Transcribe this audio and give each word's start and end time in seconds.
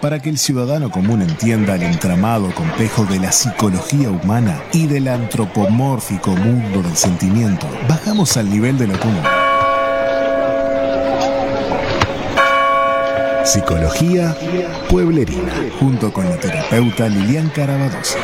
para 0.00 0.20
que 0.20 0.30
el 0.30 0.38
ciudadano 0.38 0.90
común 0.90 1.22
entienda 1.22 1.74
el 1.74 1.82
entramado 1.82 2.54
complejo 2.54 3.04
de 3.04 3.18
la 3.18 3.32
psicología 3.32 4.10
humana 4.10 4.62
y 4.72 4.86
del 4.86 5.08
antropomórfico 5.08 6.30
mundo 6.30 6.82
del 6.82 6.96
sentimiento, 6.96 7.66
bajamos 7.88 8.36
al 8.36 8.48
nivel 8.50 8.78
de 8.78 8.86
lo 8.86 8.98
común. 9.00 9.22
Psicología 13.44 14.36
Pueblerina, 14.90 15.54
junto 15.80 16.12
con 16.12 16.28
la 16.28 16.36
terapeuta 16.36 17.08
Lilian 17.08 17.48
Carabadosa. 17.48 18.18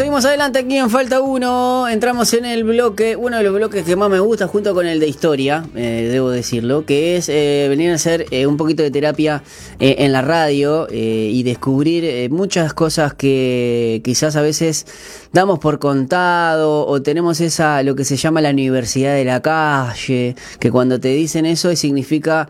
Adelante 0.00 0.58
aquí 0.58 0.76
en 0.76 0.90
Falta 0.90 1.20
Uno. 1.20 1.88
Entramos 1.88 2.34
en 2.34 2.44
el 2.44 2.64
bloque, 2.64 3.14
uno 3.14 3.36
de 3.36 3.44
los 3.44 3.54
bloques 3.54 3.84
que 3.84 3.94
más 3.94 4.10
me 4.10 4.18
gusta, 4.18 4.48
junto 4.48 4.74
con 4.74 4.86
el 4.86 4.98
de 4.98 5.06
historia, 5.06 5.66
eh, 5.76 6.08
debo 6.10 6.30
decirlo, 6.30 6.84
que 6.84 7.16
es 7.16 7.28
eh, 7.28 7.66
venir 7.68 7.92
a 7.92 7.94
hacer 7.94 8.26
eh, 8.32 8.46
un 8.46 8.56
poquito 8.56 8.82
de 8.82 8.90
terapia 8.90 9.44
en 9.78 10.12
la 10.12 10.22
radio 10.22 10.88
y 10.90 11.42
descubrir 11.42 12.30
muchas 12.30 12.74
cosas 12.74 13.14
que 13.14 14.00
quizás 14.04 14.36
a 14.36 14.42
veces 14.42 14.86
damos 15.32 15.58
por 15.58 15.78
contado 15.78 16.86
o 16.86 17.02
tenemos 17.02 17.40
esa, 17.40 17.82
lo 17.82 17.94
que 17.94 18.04
se 18.04 18.16
llama 18.16 18.40
la 18.40 18.50
universidad 18.50 19.14
de 19.14 19.24
la 19.24 19.42
calle, 19.42 20.36
que 20.58 20.70
cuando 20.70 20.98
te 21.00 21.08
dicen 21.08 21.44
eso 21.44 21.74
significa 21.76 22.48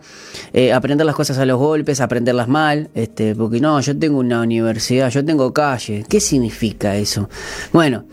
aprender 0.73 1.05
las 1.05 1.15
cosas 1.15 1.37
a 1.39 1.45
los 1.45 1.57
golpes, 1.57 1.99
aprenderlas 1.99 2.47
mal, 2.47 2.89
este, 2.95 3.35
porque 3.35 3.59
no, 3.59 3.79
yo 3.81 3.97
tengo 3.97 4.19
una 4.19 4.41
universidad, 4.41 5.09
yo 5.09 5.25
tengo 5.25 5.51
calle. 5.51 6.05
¿Qué 6.07 6.19
significa 6.19 6.95
eso? 6.95 7.27
Bueno, 7.71 8.05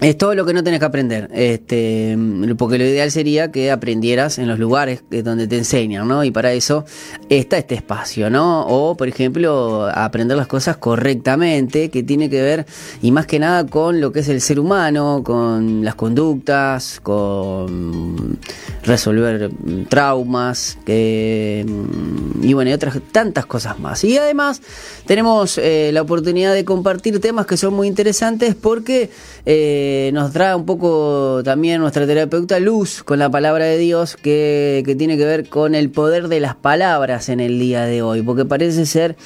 es 0.00 0.18
todo 0.18 0.34
lo 0.34 0.44
que 0.44 0.52
no 0.52 0.62
tenés 0.62 0.80
que 0.80 0.86
aprender, 0.86 1.30
este, 1.32 2.18
porque 2.58 2.78
lo 2.78 2.84
ideal 2.84 3.10
sería 3.10 3.50
que 3.50 3.70
aprendieras 3.70 4.38
en 4.38 4.48
los 4.48 4.58
lugares 4.58 5.02
donde 5.10 5.46
te 5.46 5.56
enseñan, 5.56 6.06
¿no? 6.08 6.24
Y 6.24 6.30
para 6.30 6.52
eso 6.52 6.84
está 7.28 7.56
este 7.58 7.74
espacio, 7.74 8.28
¿no? 8.28 8.66
O, 8.66 8.96
por 8.96 9.08
ejemplo, 9.08 9.88
aprender 9.94 10.36
las 10.36 10.46
cosas 10.46 10.76
correctamente, 10.76 11.90
que 11.90 12.02
tiene 12.02 12.28
que 12.28 12.42
ver, 12.42 12.66
y 13.02 13.12
más 13.12 13.26
que 13.26 13.38
nada, 13.38 13.66
con 13.66 14.00
lo 14.00 14.12
que 14.12 14.20
es 14.20 14.28
el 14.28 14.40
ser 14.40 14.60
humano, 14.60 15.22
con 15.24 15.84
las 15.84 15.94
conductas, 15.94 17.00
con 17.00 18.38
resolver 18.82 19.50
traumas, 19.88 20.76
y 20.86 22.52
bueno, 22.52 22.70
y 22.70 22.74
otras 22.74 22.98
tantas 23.12 23.46
cosas 23.46 23.78
más. 23.78 24.04
Y 24.04 24.18
además 24.18 24.60
tenemos 25.06 25.56
eh, 25.56 25.90
la 25.92 26.02
oportunidad 26.02 26.52
de 26.52 26.64
compartir 26.64 27.20
temas 27.20 27.46
que 27.46 27.56
son 27.56 27.74
muy 27.74 27.86
interesantes 27.86 28.54
porque... 28.54 29.10
Eh, 29.46 29.83
nos 30.12 30.32
trae 30.32 30.54
un 30.54 30.64
poco 30.64 31.42
también 31.44 31.80
nuestra 31.80 32.06
terapeuta 32.06 32.60
Luz 32.60 33.02
con 33.02 33.18
la 33.18 33.30
palabra 33.30 33.64
de 33.64 33.78
Dios 33.78 34.16
que, 34.16 34.82
tiene 34.98 35.16
que 35.16 35.24
ver 35.24 35.48
con 35.48 35.74
el 35.74 35.90
poder 35.90 36.28
de 36.28 36.40
las 36.40 36.54
palabras 36.54 37.28
en 37.28 37.40
el 37.40 37.58
día 37.58 37.84
de 37.84 38.02
hoy, 38.02 38.22
porque 38.22 38.44
parece 38.44 38.86
ser 38.86 39.16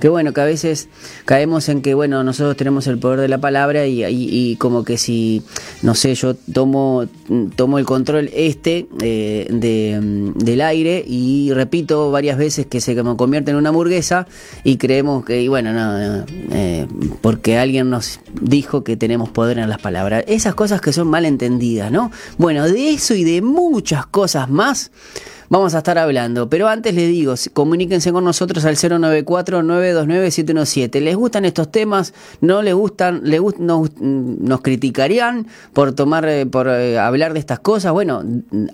que 0.00 0.08
bueno, 0.08 0.32
que 0.32 0.40
a 0.40 0.44
veces 0.44 0.88
caemos 1.24 1.68
en 1.68 1.82
que 1.82 1.94
bueno, 1.94 2.24
nosotros 2.24 2.56
tenemos 2.56 2.86
el 2.86 2.98
poder 2.98 3.20
de 3.20 3.28
la 3.28 3.38
palabra 3.38 3.86
y, 3.86 4.56
como 4.56 4.84
que 4.84 4.98
si, 4.98 5.42
no 5.82 5.94
sé, 5.94 6.14
yo 6.14 6.34
tomo, 6.34 7.06
tomo 7.56 7.78
el 7.78 7.84
control 7.84 8.30
este 8.34 8.88
eh, 9.00 9.46
de, 9.50 10.32
del 10.36 10.60
aire 10.60 11.04
y 11.06 11.52
repito 11.52 12.10
varias 12.10 12.38
veces 12.38 12.66
que 12.66 12.80
se 12.80 12.94
me 13.02 13.16
convierte 13.16 13.50
en 13.50 13.56
una 13.56 13.68
hamburguesa 13.68 14.26
y 14.64 14.76
creemos 14.76 15.24
que, 15.24 15.42
y 15.42 15.48
bueno, 15.48 15.72
no, 15.72 16.24
eh, 16.52 16.86
porque 17.20 17.58
alguien 17.58 17.90
nos 17.90 18.20
dijo 18.40 18.84
que 18.84 18.96
tenemos 18.96 19.28
poder 19.30 19.58
en 19.58 19.68
las 19.68 19.80
palabras 19.80 20.07
esas 20.26 20.54
cosas 20.54 20.80
que 20.80 20.92
son 20.92 21.08
mal 21.08 21.24
entendidas, 21.24 21.90
¿no? 21.90 22.10
Bueno, 22.36 22.68
de 22.68 22.90
eso 22.90 23.14
y 23.14 23.24
de 23.24 23.42
muchas 23.42 24.06
cosas 24.06 24.48
más 24.48 24.90
vamos 25.48 25.74
a 25.74 25.78
estar 25.78 25.98
hablando. 25.98 26.48
Pero 26.48 26.68
antes 26.68 26.94
les 26.94 27.08
digo, 27.08 27.34
comuníquense 27.52 28.12
con 28.12 28.22
nosotros 28.24 28.64
al 28.64 28.76
094-929-717. 28.76 31.00
¿Les 31.00 31.16
gustan 31.16 31.44
estos 31.44 31.70
temas? 31.70 32.14
¿No 32.40 32.62
les 32.62 32.74
gustan? 32.74 33.20
Les 33.24 33.40
nos, 33.58 33.90
nos, 34.00 34.60
criticarían 34.60 35.46
por 35.72 35.92
tomar, 35.92 36.28
eh, 36.28 36.46
por 36.46 36.68
eh, 36.68 36.98
hablar 36.98 37.32
de 37.32 37.38
estas 37.40 37.60
cosas? 37.60 37.92
Bueno, 37.92 38.22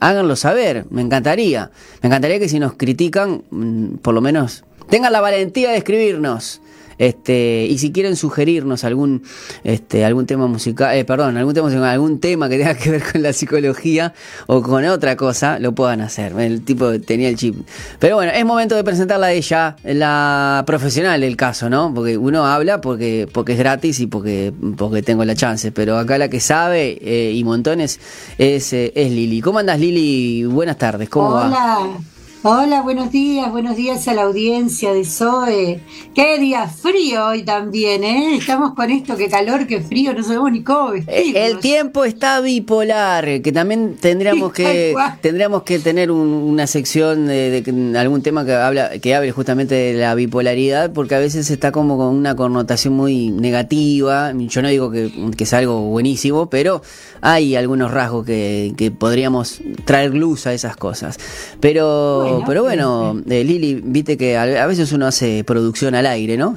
háganlo 0.01 0.37
saber, 0.37 0.87
me 0.91 1.03
encantaría. 1.03 1.71
Me 2.03 2.09
encantaría 2.09 2.39
que 2.39 2.49
si 2.49 2.59
nos 2.59 2.75
critican, 2.75 3.43
mm, 3.51 3.97
por 3.97 4.15
lo 4.15 4.21
menos 4.21 4.65
tengan 4.89 5.13
la 5.13 5.21
valentía 5.21 5.71
de 5.71 5.77
escribirnos. 5.79 6.61
Este, 6.99 7.67
y 7.69 7.79
si 7.79 7.93
quieren 7.93 8.17
sugerirnos 8.17 8.85
algún, 8.85 9.23
este, 9.65 10.05
algún 10.05 10.27
tema 10.27 10.47
musical, 10.47 10.97
eh, 10.97 11.05
perdón, 11.05 11.37
algún 11.37 11.55
tema 11.55 11.91
algún 11.91 12.21
tema 12.21 12.49
que 12.49 12.59
tenga 12.59 12.75
que 12.75 12.91
ver 12.91 13.03
con 13.11 13.23
la 13.23 13.33
psicología 13.33 14.15
o 14.47 14.63
con 14.63 14.85
otra 14.85 15.17
cosa, 15.17 15.59
lo 15.59 15.75
puedan 15.75 16.01
hacer. 16.01 16.33
El 16.39 16.63
tipo 16.63 17.01
tenía 17.01 17.29
el 17.29 17.37
chip. 17.37 17.57
Pero 17.99 18.17
bueno, 18.17 18.33
es 18.33 18.45
momento 18.45 18.75
de 18.75 18.85
presentarla 18.85 19.27
a 19.27 19.33
ella, 19.33 19.77
la 19.83 20.63
profesional 20.67 21.21
del 21.21 21.37
caso, 21.37 21.69
¿no? 21.71 21.93
Porque 21.95 22.17
uno 22.17 22.47
habla 22.47 22.81
porque, 22.81 23.29
porque 23.33 23.53
es 23.53 23.59
gratis 23.59 24.01
y 24.01 24.07
porque, 24.07 24.53
porque 24.77 25.03
tengo 25.03 25.25
la 25.25 25.35
chance. 25.35 25.73
Pero 25.73 25.99
acá 25.99 26.19
la 26.19 26.29
que 26.29 26.41
sabe 26.41 26.99
eh, 27.01 27.33
y 27.35 27.45
montones 27.45 28.01
es, 28.39 28.73
eh, 28.73 28.93
es 28.95 29.11
Lili. 29.11 29.41
¿Cómo 29.41 29.59
andas, 29.59 29.79
Lili? 29.79 30.45
Buenas 30.45 30.79
tardes, 30.79 31.09
¿cómo 31.09 31.29
Hola. 31.29 32.14
Hola, 32.47 32.83
buenos 32.83 33.11
días, 33.11 33.51
buenos 33.51 33.75
días 33.75 34.07
a 34.07 34.13
la 34.13 34.25
audiencia 34.25 34.93
de 34.93 35.07
Zoe. 35.07 35.81
Qué 36.15 36.39
día 36.39 36.69
frío 36.69 37.29
hoy 37.29 37.43
también, 37.43 38.05
¿eh? 38.05 38.37
Estamos 38.37 38.75
con 38.75 38.91
esto, 38.91 39.17
qué 39.17 39.31
calor, 39.31 39.67
qué 39.67 39.81
frío, 39.81 40.13
no 40.13 40.23
sabemos 40.23 40.53
ni 40.53 40.63
cómo 40.63 40.91
vestirnos. 40.91 41.37
El 41.37 41.59
tiempo 41.61 42.05
está 42.05 42.43
bipolar, 42.43 43.41
que 43.41 43.51
también 43.51 43.97
tendríamos 43.99 44.53
que 44.53 44.95
tendríamos 45.23 45.63
que 45.63 45.79
tener 45.79 46.11
una 46.11 46.67
sección 46.67 47.29
de, 47.29 47.95
algún 47.97 48.21
tema 48.21 48.45
que 48.45 48.53
habla 48.53 48.99
que 48.99 49.15
hable 49.15 49.33
justamente 49.33 49.75
de 49.75 49.95
la 49.95 50.15
bipolaridad, 50.15 50.93
porque 50.93 51.15
a 51.15 51.21
veces 51.21 51.49
está 51.49 51.73
como 51.73 51.97
con 51.97 52.15
una 52.15 52.37
connotación 52.37 52.93
muy 52.93 53.31
negativa. 53.31 54.35
Yo 54.37 54.61
no 54.61 54.69
digo 54.69 54.91
que, 54.91 55.11
que 55.35 55.45
es 55.45 55.55
algo 55.55 55.81
buenísimo, 55.81 56.51
pero 56.51 56.83
hay 57.23 57.57
algunos 57.57 57.91
rasgos 57.91 58.27
que, 58.27 58.75
que 58.77 58.91
podríamos 58.91 59.63
traer 59.87 60.15
luz 60.15 60.47
a 60.47 60.53
esas 60.53 60.77
cosas. 60.77 61.17
Pero 61.59 62.34
pero 62.47 62.63
bueno, 62.63 63.21
eh, 63.29 63.45
Lili, 63.45 63.81
viste 63.83 64.17
que 64.17 64.37
a, 64.37 64.67
veces 64.67 64.93
uno 64.93 65.07
hace 65.07 65.45
producción 65.45 65.95
al 65.95 66.07
aire, 66.07 66.37
¿no? 66.37 66.55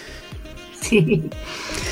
sí. 0.80 1.24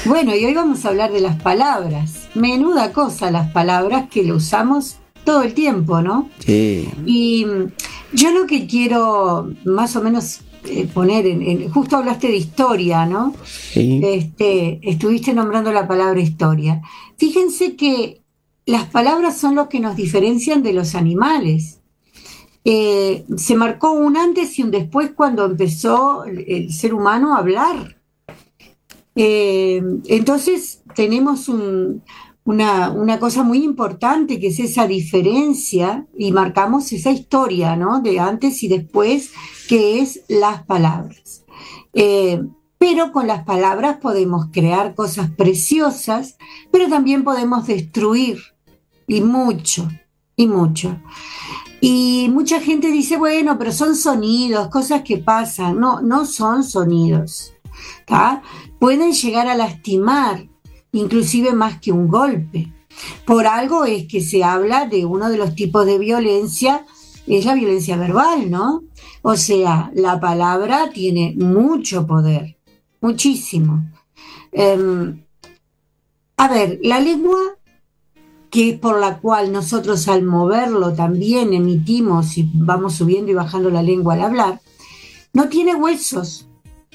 Bueno, 0.05 0.35
y 0.35 0.45
hoy 0.45 0.55
vamos 0.55 0.85
a 0.85 0.89
hablar 0.89 1.13
de 1.13 1.21
las 1.21 1.41
palabras. 1.41 2.29
Menuda 2.35 2.93
cosa 2.93 3.31
las 3.31 3.51
palabras 3.51 4.09
que 4.11 4.23
lo 4.23 4.37
usamos 4.37 4.97
todo 5.25 5.43
el 5.43 5.55
tiempo, 5.55 6.01
¿no? 6.01 6.31
Sí. 6.39 6.89
Y 7.05 7.45
mm, 7.45 7.73
yo 8.13 8.31
lo 8.31 8.47
que 8.47 8.67
quiero 8.67 9.51
más 9.65 9.97
o 9.97 10.03
menos 10.03 10.41
eh, 10.69 10.89
poner 10.93 11.27
en, 11.27 11.69
justo 11.71 11.97
hablaste 11.97 12.29
de 12.29 12.37
historia, 12.37 13.07
¿no? 13.07 13.35
Sí. 13.45 14.01
Este, 14.03 14.79
estuviste 14.83 15.35
nombrando 15.35 15.73
la 15.73 15.87
palabra 15.87 16.21
historia. 16.21 16.83
Fíjense 17.17 17.77
que 17.77 18.23
las 18.67 18.87
palabras 18.87 19.39
son 19.39 19.55
lo 19.55 19.69
que 19.69 19.81
nos 19.81 19.97
diferencian 19.97 20.63
de 20.63 20.73
los 20.73 20.95
animales. 20.95 21.81
Eh, 22.69 23.25
se 23.37 23.55
marcó 23.55 23.93
un 23.93 24.17
antes 24.17 24.59
y 24.59 24.65
un 24.65 24.73
después 24.73 25.13
cuando 25.15 25.45
empezó 25.45 26.25
el 26.25 26.73
ser 26.73 26.95
humano 26.95 27.37
a 27.37 27.39
hablar. 27.39 27.97
Eh, 29.15 29.81
entonces 30.09 30.83
tenemos 30.97 31.49
una, 31.49 33.19
cosa 33.21 33.45
muy 33.45 33.63
importante 33.63 34.41
que 34.41 34.49
es 34.49 34.59
esa 34.59 34.89
diferencia 34.89 36.09
y 36.19 36.33
marcamos 36.33 36.93
esa 36.93 37.13
historia 37.13 37.77
¿no? 37.77 38.01
de 38.01 38.19
antes 38.19 38.61
y 38.65 38.69
después 38.69 39.31
que 39.69 40.01
es 40.01 40.23
las 40.27 40.65
palabras. 40.65 41.45
Eh, 41.93 42.43
pero 42.79 43.13
con 43.13 43.29
las 43.29 43.45
palabras 43.45 43.99
podemos 43.99 44.47
crear 44.51 44.97
cosas 44.97 45.31
preciosas, 45.31 46.37
pero 46.73 46.89
también 46.89 47.23
podemos 47.23 47.69
destruir 47.69 48.39
y 49.07 49.21
mucho, 49.21 49.89
y 50.35 50.49
mucho. 50.49 51.01
Y 51.81 52.29
mucha 52.31 52.61
gente 52.61 52.91
dice, 52.91 53.17
bueno, 53.17 53.59
pero 53.59 53.73
son 53.73 53.97
sonidos, 53.97 54.69
cosas 54.69 55.03
que 55.03 55.19
pasan. 55.19 55.79
No, 55.79 56.01
no 56.01 56.25
son 56.25 56.65
sonidos. 56.65 57.53
Pueden 58.79 59.13
llegar 59.13 59.49
a 59.49 59.57
lastimar. 59.57 60.47
inclusive 60.93 61.53
más 61.53 61.79
que 61.79 61.93
un 61.93 62.09
golpe. 62.09 62.73
Por 63.27 63.47
algo 63.47 63.85
es 63.85 64.07
que 64.07 64.23
se 64.23 64.43
habla 64.43 64.87
de 64.87 65.05
uno 65.05 65.29
de 65.29 65.37
los 65.37 65.55
tipos 65.55 65.85
de 65.85 65.99
violencia, 65.99 66.87
es 67.27 67.45
la 67.45 67.55
violencia 67.55 67.97
verbal, 67.99 68.51
¿no? 68.51 68.85
O 69.21 69.37
sea, 69.37 69.91
la 69.95 70.19
palabra 70.21 70.91
tiene 70.95 71.35
mucho 71.37 72.07
poder, 72.07 72.57
muchísimo. 73.03 73.85
Em, 74.53 75.23
a 76.39 76.49
ver, 76.49 76.79
la 76.83 77.01
lengua, 77.01 77.56
que 78.57 78.73
por 78.73 78.99
la 78.99 79.19
cual 79.19 79.53
nosotros 79.53 80.09
al 80.09 80.23
moverlo 80.23 80.95
también 80.95 81.53
emitimos 81.53 82.39
y 82.39 82.51
vamos 82.55 82.95
subiendo 82.95 83.31
y 83.31 83.35
bajando 83.35 83.69
la 83.69 83.83
lengua 83.83 84.15
al 84.15 84.23
hablar, 84.23 84.63
no 85.35 85.51
tiene 85.51 85.75
huesos, 85.75 86.49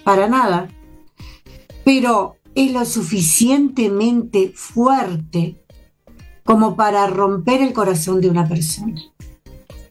para 0.03 0.27
nada, 0.27 0.69
pero 1.85 2.37
es 2.55 2.73
lo 2.73 2.83
suficientemente 2.83 4.51
fuerte 4.55 5.63
como 6.43 6.75
para 6.75 7.05
romper 7.05 7.61
el 7.61 7.73
corazón 7.73 8.21
de 8.21 8.31
una 8.31 8.47
persona. 8.47 8.99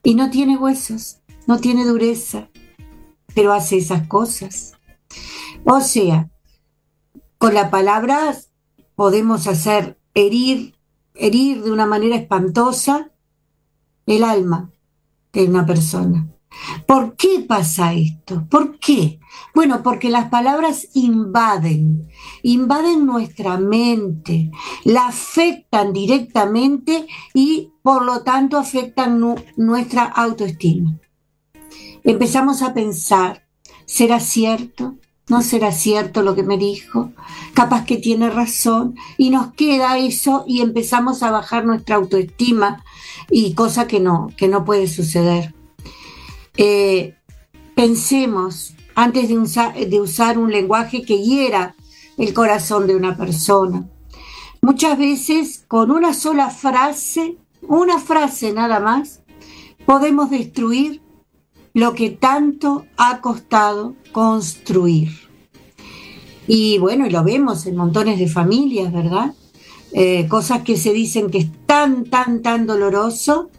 Y 0.02 0.16
no 0.16 0.28
tiene 0.28 0.58
huesos, 0.58 1.20
no 1.46 1.60
tiene 1.60 1.84
dureza, 1.84 2.48
pero 3.32 3.52
hace 3.52 3.76
esas 3.76 4.08
cosas. 4.08 4.72
O 5.64 5.80
sea, 5.80 6.30
con 7.38 7.54
la 7.54 7.70
palabra 7.70 8.36
podemos 8.96 9.46
hacer 9.46 10.00
herir, 10.14 10.74
herir 11.20 11.62
de 11.62 11.70
una 11.70 11.86
manera 11.86 12.16
espantosa 12.16 13.10
el 14.06 14.24
alma 14.24 14.70
de 15.32 15.44
una 15.44 15.64
persona. 15.64 16.28
¿Por 16.86 17.14
qué 17.16 17.44
pasa 17.46 17.92
esto? 17.92 18.46
¿Por 18.50 18.78
qué? 18.78 19.20
Bueno, 19.54 19.82
porque 19.82 20.10
las 20.10 20.28
palabras 20.28 20.88
invaden, 20.94 22.08
invaden 22.42 23.06
nuestra 23.06 23.56
mente, 23.58 24.50
la 24.84 25.08
afectan 25.08 25.92
directamente 25.92 27.06
y 27.34 27.70
por 27.82 28.04
lo 28.04 28.22
tanto 28.22 28.58
afectan 28.58 29.20
nuestra 29.56 30.04
autoestima. 30.04 30.98
Empezamos 32.02 32.62
a 32.62 32.74
pensar, 32.74 33.46
¿será 33.84 34.18
cierto? 34.20 34.96
¿No 35.30 35.42
será 35.42 35.70
cierto 35.70 36.22
lo 36.22 36.34
que 36.34 36.42
me 36.42 36.58
dijo? 36.58 37.12
Capaz 37.54 37.84
que 37.84 37.98
tiene 37.98 38.30
razón 38.30 38.96
y 39.16 39.30
nos 39.30 39.52
queda 39.52 39.96
eso 39.96 40.44
y 40.44 40.60
empezamos 40.60 41.22
a 41.22 41.30
bajar 41.30 41.64
nuestra 41.64 41.94
autoestima 41.94 42.82
y 43.30 43.54
cosa 43.54 43.86
que 43.86 44.00
no, 44.00 44.32
que 44.36 44.48
no 44.48 44.64
puede 44.64 44.88
suceder. 44.88 45.54
Eh, 46.56 47.14
pensemos 47.76 48.74
antes 48.96 49.28
de, 49.28 49.86
de 49.86 50.00
usar 50.00 50.36
un 50.36 50.50
lenguaje 50.50 51.02
que 51.02 51.22
hiera 51.22 51.76
el 52.18 52.34
corazón 52.34 52.88
de 52.88 52.96
una 52.96 53.16
persona. 53.16 53.88
Muchas 54.60 54.98
veces 54.98 55.64
con 55.68 55.92
una 55.92 56.12
sola 56.12 56.50
frase, 56.50 57.36
una 57.62 58.00
frase 58.00 58.52
nada 58.52 58.80
más, 58.80 59.22
podemos 59.86 60.28
destruir 60.28 61.00
lo 61.74 61.94
que 61.94 62.10
tanto 62.10 62.86
ha 62.96 63.20
costado 63.20 63.94
construir. 64.12 65.10
Y 66.46 66.78
bueno, 66.78 67.06
y 67.06 67.10
lo 67.10 67.22
vemos 67.22 67.66
en 67.66 67.76
montones 67.76 68.18
de 68.18 68.26
familias, 68.26 68.92
¿verdad? 68.92 69.34
Eh, 69.92 70.26
cosas 70.28 70.62
que 70.62 70.76
se 70.76 70.92
dicen 70.92 71.30
que 71.30 71.38
es 71.38 71.46
tan, 71.66 72.04
tan, 72.04 72.42
tan 72.42 72.66
doloroso 72.66 73.50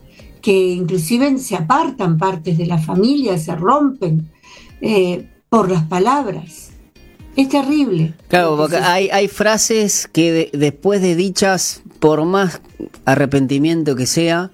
que 0.42 0.72
inclusive 0.74 1.38
se 1.38 1.56
apartan 1.56 2.18
partes 2.18 2.58
de 2.58 2.66
la 2.66 2.78
familia, 2.80 3.38
se 3.38 3.56
rompen 3.56 4.30
eh, 4.82 5.30
por 5.50 5.70
las 5.70 5.84
palabras. 5.84 6.72
Es 7.36 7.48
terrible. 7.48 8.14
Claro, 8.28 8.58
porque 8.58 8.78
hay, 8.78 9.10
hay 9.10 9.28
frases 9.28 10.10
que 10.12 10.50
después 10.52 11.02
de 11.02 11.16
dichas, 11.16 11.82
por 12.00 12.26
más 12.26 12.62
arrepentimiento 13.06 13.96
que 13.96 14.06
sea, 14.06 14.52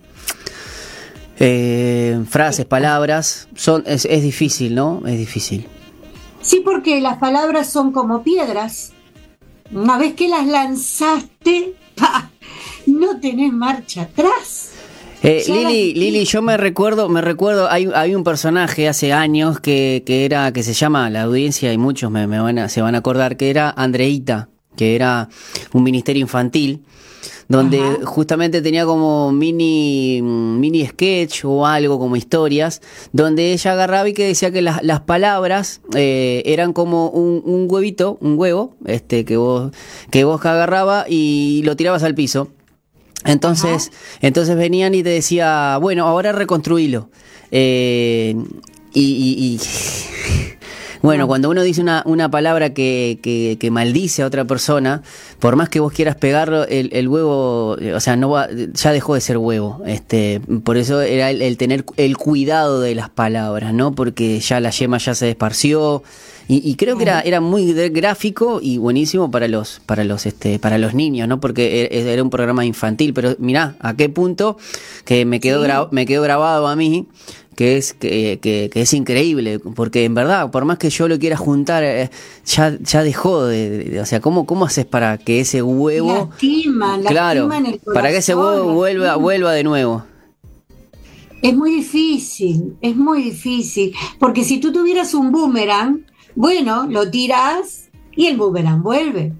eh, 1.39 2.19
frases, 2.27 2.65
palabras, 2.65 3.47
son, 3.55 3.83
es, 3.85 4.05
es 4.05 4.23
difícil, 4.23 4.75
¿no? 4.75 5.01
Es 5.05 5.17
difícil. 5.17 5.67
Sí, 6.41 6.61
porque 6.63 7.01
las 7.01 7.17
palabras 7.17 7.69
son 7.69 7.91
como 7.91 8.23
piedras. 8.23 8.93
Una 9.71 9.97
vez 9.97 10.13
que 10.13 10.27
las 10.27 10.47
lanzaste, 10.47 11.73
no 12.87 13.19
tenés 13.19 13.51
marcha 13.51 14.03
atrás. 14.03 14.71
Eh, 15.23 15.43
Lili, 15.47 15.93
Lili, 15.93 16.25
yo 16.25 16.41
me 16.41 16.57
recuerdo, 16.57 17.09
me 17.09 17.21
recuerdo, 17.21 17.69
hay, 17.69 17.89
hay 17.93 18.13
un 18.13 18.23
personaje 18.23 18.87
hace 18.87 19.13
años 19.13 19.59
que, 19.59 20.03
que, 20.05 20.25
era, 20.25 20.53
que 20.53 20.61
se 20.61 20.73
llama, 20.73 21.09
la 21.09 21.23
audiencia 21.23 21.73
y 21.73 21.77
muchos 21.77 22.11
me, 22.11 22.27
me 22.27 22.39
van 22.39 22.59
a, 22.59 22.69
se 22.69 22.81
van 22.81 22.93
a 22.93 22.99
acordar, 22.99 23.35
que 23.35 23.49
era 23.49 23.71
Andreita, 23.71 24.49
que 24.77 24.95
era 24.95 25.27
un 25.73 25.83
ministerio 25.83 26.21
infantil, 26.21 26.83
donde 27.49 27.81
justamente 28.03 28.61
tenía 28.61 28.85
como 28.85 29.31
mini, 29.31 30.21
mini 30.21 30.85
sketch 30.85 31.45
o 31.45 31.65
algo 31.65 31.97
como 31.97 32.15
historias, 32.15 32.81
donde 33.13 33.53
ella 33.53 33.73
agarraba 33.73 34.07
y 34.09 34.13
que 34.13 34.27
decía 34.27 34.51
que 34.51 34.61
las, 34.61 34.83
las 34.83 35.01
palabras 35.01 35.81
eh, 35.95 36.43
eran 36.45 36.73
como 36.73 37.09
un, 37.09 37.41
un, 37.45 37.67
huevito, 37.69 38.17
un 38.21 38.37
huevo, 38.37 38.75
este, 38.85 39.25
que 39.25 39.37
vos, 39.37 39.71
que 40.11 40.23
vos 40.23 40.45
agarraba 40.45 41.05
y 41.07 41.61
lo 41.63 41.75
tirabas 41.75 42.03
al 42.03 42.15
piso. 42.15 42.49
Entonces, 43.25 43.91
entonces 44.21 44.55
venían 44.55 44.95
y 44.95 45.03
te 45.03 45.09
decía, 45.09 45.77
bueno, 45.81 46.05
ahora 46.05 46.31
reconstruílo. 46.31 47.09
Eh, 47.51 48.35
y, 48.93 49.59
bueno, 51.01 51.27
cuando 51.27 51.49
uno 51.49 51.61
dice 51.61 51.81
una, 51.81 52.03
una 52.05 52.29
palabra 52.29 52.73
que, 52.73 53.19
que, 53.21 53.71
maldice 53.71 54.23
a 54.23 54.25
otra 54.25 54.45
persona, 54.45 55.01
por 55.39 55.55
más 55.55 55.69
que 55.69 55.79
vos 55.79 55.91
quieras 55.91 56.15
pegarlo, 56.15 56.65
el, 56.65 56.89
el 56.93 57.07
huevo, 57.07 57.77
o 57.93 57.99
sea, 57.99 58.15
no 58.15 58.29
va, 58.29 58.47
ya 58.73 58.91
dejó 58.91 59.15
de 59.15 59.21
ser 59.21 59.37
huevo. 59.37 59.81
Este, 59.85 60.41
por 60.63 60.77
eso 60.77 61.01
era 61.01 61.29
el, 61.29 61.41
el 61.41 61.57
tener 61.57 61.85
el 61.97 62.17
cuidado 62.17 62.81
de 62.81 62.95
las 62.95 63.09
palabras, 63.09 63.73
¿no? 63.73 63.93
Porque 63.93 64.39
ya 64.39 64.59
la 64.59 64.69
yema 64.69 64.97
ya 64.97 65.15
se 65.15 65.29
esparció. 65.29 66.03
Y, 66.49 66.75
creo 66.75 66.95
que 66.95 67.03
era, 67.03 67.19
era 67.19 67.41
muy 67.41 67.73
gráfico 67.89 68.59
y 68.63 68.77
buenísimo 68.77 69.29
para 69.29 69.49
los, 69.49 69.81
para 69.85 70.05
los, 70.05 70.25
este, 70.25 70.59
para 70.59 70.77
los 70.77 70.93
niños, 70.93 71.27
¿no? 71.27 71.41
Porque 71.41 71.89
e, 71.91 72.13
era 72.13 72.23
un 72.23 72.29
programa 72.29 72.63
infantil. 72.63 73.13
Pero 73.13 73.35
mirá, 73.37 73.75
a 73.81 73.97
qué 73.97 74.07
punto 74.07 74.57
que 75.03 75.25
me 75.25 75.41
quedó, 75.41 75.89
me 75.91 76.05
quedó 76.05 76.21
grabado 76.21 76.67
a 76.67 76.75
mí 76.77 77.05
que 77.57 77.75
es 77.75 77.93
que, 77.93 78.37
que, 78.39 78.69
es 78.71 78.93
increíble, 78.93 79.57
porque 79.57 80.05
en 80.05 80.13
verdad, 80.13 80.51
por 80.51 80.63
más 80.65 80.77
que 80.77 80.91
yo 80.91 81.07
lo 81.07 81.17
quiera 81.17 81.35
juntar, 81.37 81.83
eh, 81.83 82.11
ya, 82.45 82.77
ya 82.79 83.01
dejó 83.01 83.45
de, 83.45 83.99
o 83.99 84.05
sea, 84.05 84.19
¿cómo, 84.19 84.45
¿cómo 84.45 84.65
haces 84.65 84.85
para 84.85 85.17
que 85.17 85.39
ese 85.39 85.63
huevo... 85.63 86.29
claro, 87.07 87.49
para 87.95 88.09
que 88.09 88.17
ese 88.17 88.35
huevo 88.35 88.75
vuelva, 88.75 89.15
vuelva 89.15 89.53
de 89.53 89.63
nuevo. 89.63 90.05
Es 91.41 91.55
muy 91.55 91.71
difícil, 91.71 92.77
es 92.79 92.95
muy 92.95 93.23
difícil, 93.23 93.91
porque 94.19 94.43
si 94.43 94.59
tú 94.59 94.71
tuvieras 94.71 95.15
un 95.15 95.31
boomerang, 95.31 96.05
bueno, 96.35 96.85
lo 96.87 97.09
tiras 97.09 97.89
y 98.15 98.27
el 98.27 98.37
boomerang 98.37 98.83
vuelve. 98.83 99.33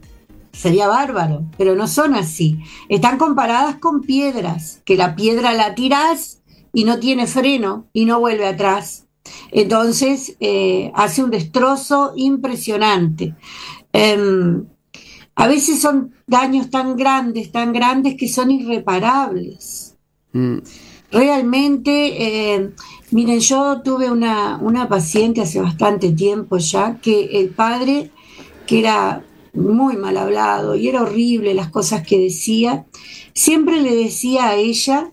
Sería 0.53 0.88
bárbaro, 0.88 1.43
pero 1.55 1.75
no 1.75 1.88
son 1.88 2.15
así. 2.15 2.57
Están 2.89 3.19
comparadas 3.19 3.75
con 3.75 4.01
piedras, 4.01 4.81
que 4.86 4.95
la 4.95 5.15
piedra 5.15 5.53
la 5.53 5.75
tiras 5.75 6.38
y 6.74 6.83
no 6.83 7.00
tiene 7.00 7.27
freno 7.27 7.88
y 7.93 8.05
no 8.05 8.19
vuelve 8.19 8.47
atrás. 8.47 9.07
Entonces 9.51 10.36
eh, 10.39 10.91
hace 10.95 11.24
un 11.24 11.31
destrozo 11.31 12.13
impresionante. 12.15 13.36
Em, 13.93 14.65
a 15.36 15.47
veces 15.47 15.79
son 15.79 16.13
daños 16.25 16.69
tan 16.69 16.95
grandes, 16.95 17.51
tan 17.51 17.74
grandes 17.74 18.15
que 18.15 18.27
son 18.27 18.51
irreparables. 18.51 19.95
Mm. 20.33 20.57
Realmente, 21.12 22.55
eh, 22.55 22.71
miren, 23.12 23.39
yo 23.39 23.81
tuve 23.81 24.12
una, 24.12 24.57
una 24.57 24.89
paciente 24.89 25.41
hace 25.41 25.62
bastante 25.62 26.12
tiempo 26.12 26.57
ya 26.57 27.00
que 27.01 27.39
el 27.39 27.50
padre, 27.50 28.12
que 28.65 28.79
era 28.79 29.24
muy 29.53 29.95
mal 29.95 30.17
hablado 30.17 30.75
y 30.75 30.88
era 30.88 31.01
horrible 31.01 31.53
las 31.53 31.69
cosas 31.69 32.05
que 32.05 32.19
decía, 32.19 32.86
siempre 33.33 33.81
le 33.81 33.95
decía 33.95 34.50
a 34.50 34.55
ella 34.55 35.12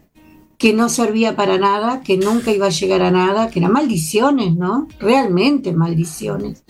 que 0.65 0.73
no 0.73 0.89
servía 0.89 1.37
para 1.37 1.59
nada, 1.59 2.01
que 2.01 2.17
nunca 2.17 2.51
iba 2.51 2.65
a 2.65 2.71
llegar 2.71 3.03
a 3.03 3.11
nada, 3.11 3.51
que 3.51 3.59
eran 3.59 3.73
maldiciones, 3.73 4.57
¿no? 4.57 4.89
Realmente 4.99 5.75
maldiciones. 5.75 6.65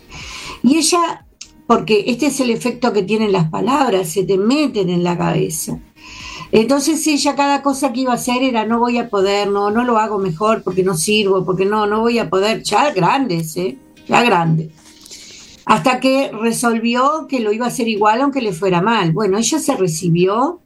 Y 0.64 0.78
ella, 0.78 1.28
porque 1.68 2.02
este 2.08 2.26
es 2.26 2.40
el 2.40 2.50
efecto 2.50 2.92
que 2.92 3.04
tienen 3.04 3.30
las 3.30 3.50
palabras, 3.50 4.08
se 4.08 4.24
te 4.24 4.36
meten 4.36 4.90
en 4.90 5.04
la 5.04 5.16
cabeza. 5.16 5.78
Entonces 6.50 7.06
ella 7.06 7.36
cada 7.36 7.62
cosa 7.62 7.92
que 7.92 8.00
iba 8.00 8.10
a 8.10 8.16
hacer 8.16 8.42
era 8.42 8.66
no 8.66 8.80
voy 8.80 8.98
a 8.98 9.08
poder, 9.08 9.48
no, 9.48 9.70
no 9.70 9.84
lo 9.84 9.96
hago 9.98 10.18
mejor 10.18 10.64
porque 10.64 10.82
no 10.82 10.96
sirvo, 10.96 11.44
porque 11.44 11.64
no, 11.64 11.86
no 11.86 12.00
voy 12.00 12.18
a 12.18 12.28
poder, 12.28 12.64
ya 12.64 12.90
grandes, 12.92 13.56
¿eh? 13.56 13.78
ya 14.08 14.24
grandes. 14.24 14.72
Hasta 15.66 16.00
que 16.00 16.32
resolvió 16.32 17.26
que 17.28 17.38
lo 17.38 17.52
iba 17.52 17.66
a 17.66 17.68
hacer 17.68 17.86
igual 17.86 18.22
aunque 18.22 18.42
le 18.42 18.52
fuera 18.52 18.82
mal. 18.82 19.12
Bueno, 19.12 19.38
ella 19.38 19.60
se 19.60 19.76
recibió, 19.76 20.62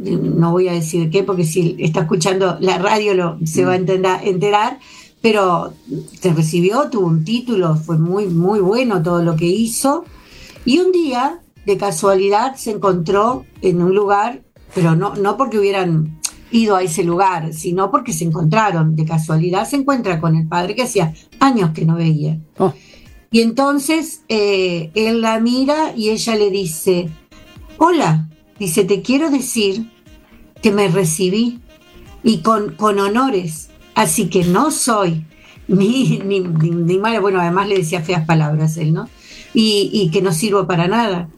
no 0.00 0.52
voy 0.52 0.68
a 0.68 0.72
decir 0.72 1.10
qué, 1.10 1.22
porque 1.22 1.44
si 1.44 1.76
está 1.78 2.00
escuchando 2.00 2.56
la 2.60 2.78
radio 2.78 3.14
lo, 3.14 3.38
se 3.44 3.64
va 3.64 3.72
a 3.72 3.76
entender, 3.76 4.20
enterar, 4.24 4.78
pero 5.20 5.74
se 6.20 6.32
recibió, 6.32 6.88
tuvo 6.90 7.06
un 7.06 7.24
título, 7.24 7.76
fue 7.76 7.98
muy, 7.98 8.26
muy 8.26 8.60
bueno 8.60 9.02
todo 9.02 9.22
lo 9.22 9.36
que 9.36 9.46
hizo. 9.46 10.04
Y 10.64 10.78
un 10.78 10.92
día 10.92 11.40
de 11.66 11.76
casualidad 11.76 12.56
se 12.56 12.70
encontró 12.70 13.44
en 13.60 13.82
un 13.82 13.94
lugar, 13.94 14.42
pero 14.74 14.96
no, 14.96 15.14
no 15.16 15.36
porque 15.36 15.58
hubieran 15.58 16.20
ido 16.50 16.76
a 16.76 16.82
ese 16.82 17.04
lugar, 17.04 17.52
sino 17.52 17.90
porque 17.90 18.12
se 18.12 18.24
encontraron. 18.24 18.96
De 18.96 19.04
casualidad 19.04 19.68
se 19.68 19.76
encuentra 19.76 20.20
con 20.20 20.36
el 20.36 20.48
padre 20.48 20.74
que 20.74 20.82
hacía 20.82 21.12
años 21.38 21.70
que 21.70 21.84
no 21.84 21.96
veía. 21.96 22.38
Oh. 22.58 22.72
Y 23.30 23.42
entonces 23.42 24.22
eh, 24.28 24.90
él 24.94 25.20
la 25.20 25.38
mira 25.38 25.92
y 25.94 26.10
ella 26.10 26.34
le 26.34 26.50
dice, 26.50 27.08
hola, 27.76 28.29
dice, 28.60 28.84
te 28.84 29.02
quiero 29.02 29.30
decir 29.30 29.90
que 30.62 30.70
me 30.70 30.86
recibí 30.86 31.58
y 32.22 32.38
con, 32.38 32.76
con 32.76 33.00
honores, 33.00 33.70
así 33.96 34.28
que 34.28 34.44
no 34.44 34.70
soy 34.70 35.24
ni, 35.66 36.18
ni, 36.18 36.40
ni, 36.40 36.98
mala, 36.98 37.20
bueno, 37.20 37.40
además 37.40 37.68
le 37.68 37.78
decía 37.78 38.02
feas 38.02 38.26
palabras 38.26 38.76
él, 38.76 38.92
¿no? 38.92 39.08
Y, 39.54 39.90
y 39.92 40.10
que 40.10 40.22
no 40.22 40.32
sirvo 40.32 40.66
para 40.66 40.86
nada. 40.86 41.28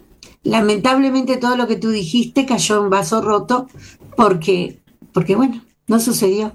Lamentablemente 0.42 1.36
todo 1.36 1.56
lo 1.56 1.66
que 1.66 1.76
tú 1.76 1.90
dijiste 1.90 2.44
cayó 2.44 2.82
en 2.82 2.90
vaso 2.90 3.22
roto 3.22 3.68
porque, 4.16 4.80
porque 5.12 5.36
bueno, 5.36 5.62
no 5.86 6.00
sucedió. 6.00 6.52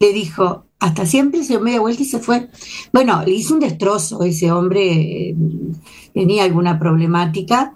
Le 0.00 0.12
dijo, 0.12 0.66
hasta 0.78 1.06
siempre 1.06 1.42
se 1.42 1.54
dio 1.54 1.60
media 1.60 1.80
vuelta 1.80 2.02
y 2.02 2.06
se 2.06 2.18
fue. 2.18 2.48
Bueno, 2.92 3.22
le 3.24 3.32
hizo 3.32 3.54
un 3.54 3.60
destrozo, 3.60 4.22
ese 4.22 4.50
hombre 4.52 5.30
eh, 5.30 5.36
tenía 6.12 6.44
alguna 6.44 6.78
problemática, 6.78 7.74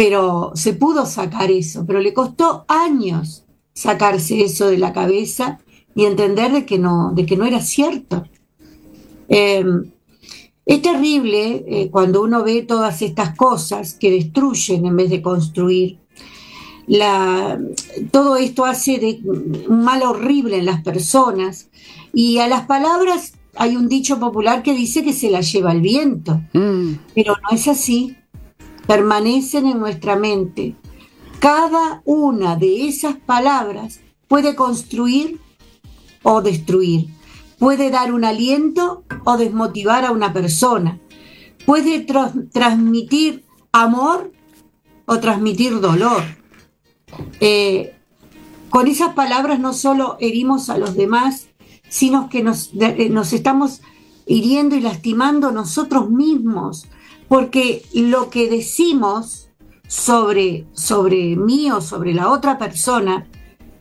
pero 0.00 0.52
se 0.54 0.72
pudo 0.72 1.04
sacar 1.04 1.50
eso, 1.50 1.84
pero 1.86 2.00
le 2.00 2.14
costó 2.14 2.64
años 2.68 3.44
sacarse 3.74 4.40
eso 4.40 4.68
de 4.68 4.78
la 4.78 4.94
cabeza 4.94 5.60
y 5.94 6.06
entender 6.06 6.52
de 6.52 6.64
que 6.64 6.78
no, 6.78 7.12
de 7.14 7.26
que 7.26 7.36
no 7.36 7.44
era 7.44 7.60
cierto. 7.60 8.24
Em, 9.28 9.90
es 10.64 10.80
terrible 10.80 11.66
eh, 11.68 11.90
cuando 11.90 12.22
uno 12.22 12.42
ve 12.42 12.62
todas 12.62 13.02
estas 13.02 13.36
cosas 13.36 13.92
que 13.92 14.10
destruyen 14.10 14.86
en 14.86 14.96
vez 14.96 15.10
de 15.10 15.20
construir. 15.20 15.98
La, 16.86 17.60
todo 18.10 18.38
esto 18.38 18.64
hace 18.64 18.98
de 18.98 19.20
un 19.68 19.84
mal 19.84 20.02
horrible 20.02 20.56
en 20.56 20.64
las 20.64 20.80
personas 20.80 21.68
y 22.14 22.38
a 22.38 22.48
las 22.48 22.62
palabras 22.62 23.34
hay 23.54 23.76
un 23.76 23.86
dicho 23.86 24.18
popular 24.18 24.62
que 24.62 24.72
dice 24.72 25.04
que 25.04 25.12
se 25.12 25.28
las 25.28 25.52
lleva 25.52 25.72
el 25.72 25.82
viento, 25.82 26.40
mm. 26.54 26.92
pero 27.14 27.34
no 27.34 27.54
es 27.54 27.68
así. 27.68 28.16
Permanecen 28.90 29.66
en 29.66 29.78
nuestra 29.78 30.16
mente. 30.16 30.74
Cada 31.38 32.02
una 32.04 32.56
de 32.56 32.88
esas 32.88 33.14
palabras 33.14 34.00
puede 34.26 34.56
construir 34.56 35.38
o 36.24 36.42
destruir, 36.42 37.06
puede 37.60 37.90
dar 37.90 38.12
un 38.12 38.24
aliento 38.24 39.04
o 39.22 39.36
desmotivar 39.36 40.04
a 40.04 40.10
una 40.10 40.32
persona, 40.32 40.98
puede 41.66 42.04
transmitir 42.52 43.44
amor 43.70 44.32
o 45.06 45.20
transmitir 45.20 45.78
dolor. 45.78 46.24
Eh, 47.38 47.94
con 48.70 48.88
esas 48.88 49.14
palabras 49.14 49.60
no 49.60 49.72
solo 49.72 50.16
herimos 50.18 50.68
a 50.68 50.78
los 50.78 50.96
demás, 50.96 51.46
sino 51.88 52.28
que 52.28 52.42
nos, 52.42 52.72
eh, 52.74 53.08
nos 53.08 53.32
estamos 53.34 53.82
hiriendo 54.26 54.74
y 54.74 54.80
lastimando 54.80 55.52
nosotros 55.52 56.10
mismos, 56.10 56.88
porque 57.30 57.84
lo 57.94 58.28
que 58.28 58.50
decimos 58.50 59.50
sobre, 59.86 60.66
sobre 60.72 61.36
mí 61.36 61.70
o 61.70 61.80
sobre 61.80 62.12
la 62.12 62.28
otra 62.28 62.58
persona 62.58 63.28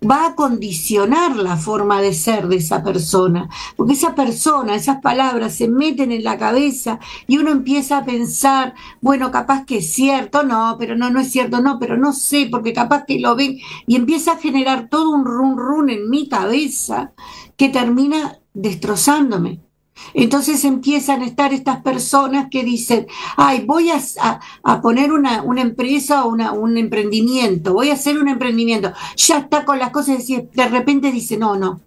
va 0.08 0.27
a 0.27 0.36
condicionar 0.36 1.36
la 1.36 1.58
forma 1.58 2.00
de 2.00 2.13
ser 2.13 2.48
de 2.48 2.58
esa 2.58 2.84
persona, 2.84 3.50
porque 3.75 3.94
esa 3.94 4.13
persona, 4.13 4.75
esas 4.75 5.01
palabras 5.01 5.56
se 5.56 5.68
meten 5.68 6.12
en 6.12 6.24
la 6.24 6.38
cabeza 6.38 7.00
y 7.25 7.39
uno 7.39 7.50
empieza 7.50 7.98
a 7.98 8.06
pensar, 8.06 8.75
bueno, 9.01 9.32
capaz 9.32 9.65
que 9.65 9.77
es 9.77 9.91
cierto, 9.91 10.44
no, 10.44 10.75
pero 10.77 10.96
no, 10.96 11.10
no 11.10 11.20
es 11.20 11.32
cierto, 11.32 11.60
no, 11.60 11.79
pero 11.79 11.98
no 11.98 12.13
sé, 12.13 12.50
porque 12.51 12.72
capaz 12.72 13.06
que 13.06 13.20
lo 13.20 13.36
ven, 13.36 13.58
y 13.88 13.96
empieza 13.96 14.34
a 14.34 14.38
generar 14.38 14.89
todo 14.89 15.10
un 15.10 15.25
run 15.25 15.58
run 15.58 15.89
en 15.89 16.08
mi 16.08 16.29
cabeza 16.29 17.13
que 17.58 17.70
termina 17.70 18.38
destrozándome. 18.53 19.69
Entonces 20.13 20.63
empiezan 20.65 21.22
a 21.22 21.25
estar 21.25 21.53
estas 21.53 21.82
personas 21.82 22.48
que 22.50 22.63
dicen, 22.63 23.08
ay, 23.38 23.63
voy 23.65 23.89
a, 23.91 24.79
poner 24.82 25.12
una, 25.12 25.44
empresa 25.58 26.25
o 26.25 26.29
un 26.29 26.77
emprendimiento, 26.77 27.74
voy 27.74 27.89
a 27.89 27.94
hacer 27.94 28.18
un 28.18 28.27
emprendimiento. 28.27 28.91
Ya 29.15 29.39
está 29.39 29.65
con 29.65 29.79
las 29.79 29.91
cosas 29.91 30.25
de 30.27 30.68
repente 30.70 31.12
dice, 31.12 31.38
no, 31.38 31.56
no, 31.58 31.82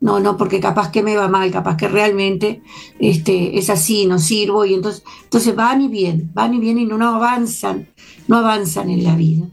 no, 0.00 0.20
no, 0.20 0.36
porque 0.36 0.60
capaz 0.60 0.90
que 0.90 1.02
me 1.02 1.16
va 1.16 1.28
mal, 1.28 1.50
capaz 1.50 1.76
que 1.76 1.88
realmente 1.88 2.62
este, 2.98 3.58
es 3.58 3.70
así, 3.70 4.06
no 4.06 4.18
sirvo. 4.18 4.64
Y 4.64 4.74
entonces, 4.74 5.02
entonces 5.22 5.56
van 5.56 5.80
y 5.80 5.88
vienen, 5.88 6.30
van 6.34 6.52
y 6.52 6.58
vienen 6.58 6.84
y 6.84 6.86
no 6.86 7.14
avanzan, 7.14 7.88
no 8.28 8.36
avanzan 8.36 8.90
en 8.90 9.02
la 9.02 9.16
vida. 9.16 9.46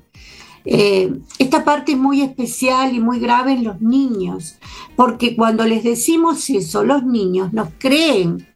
Eh, 0.65 1.13
esta 1.39 1.63
parte 1.63 1.93
es 1.93 1.97
muy 1.97 2.21
especial 2.21 2.93
y 2.93 2.99
muy 2.99 3.19
grave 3.19 3.53
en 3.53 3.63
los 3.63 3.81
niños, 3.81 4.57
porque 4.95 5.35
cuando 5.35 5.65
les 5.65 5.83
decimos 5.83 6.49
eso, 6.49 6.83
los 6.83 7.03
niños 7.03 7.51
nos 7.53 7.69
creen 7.77 8.50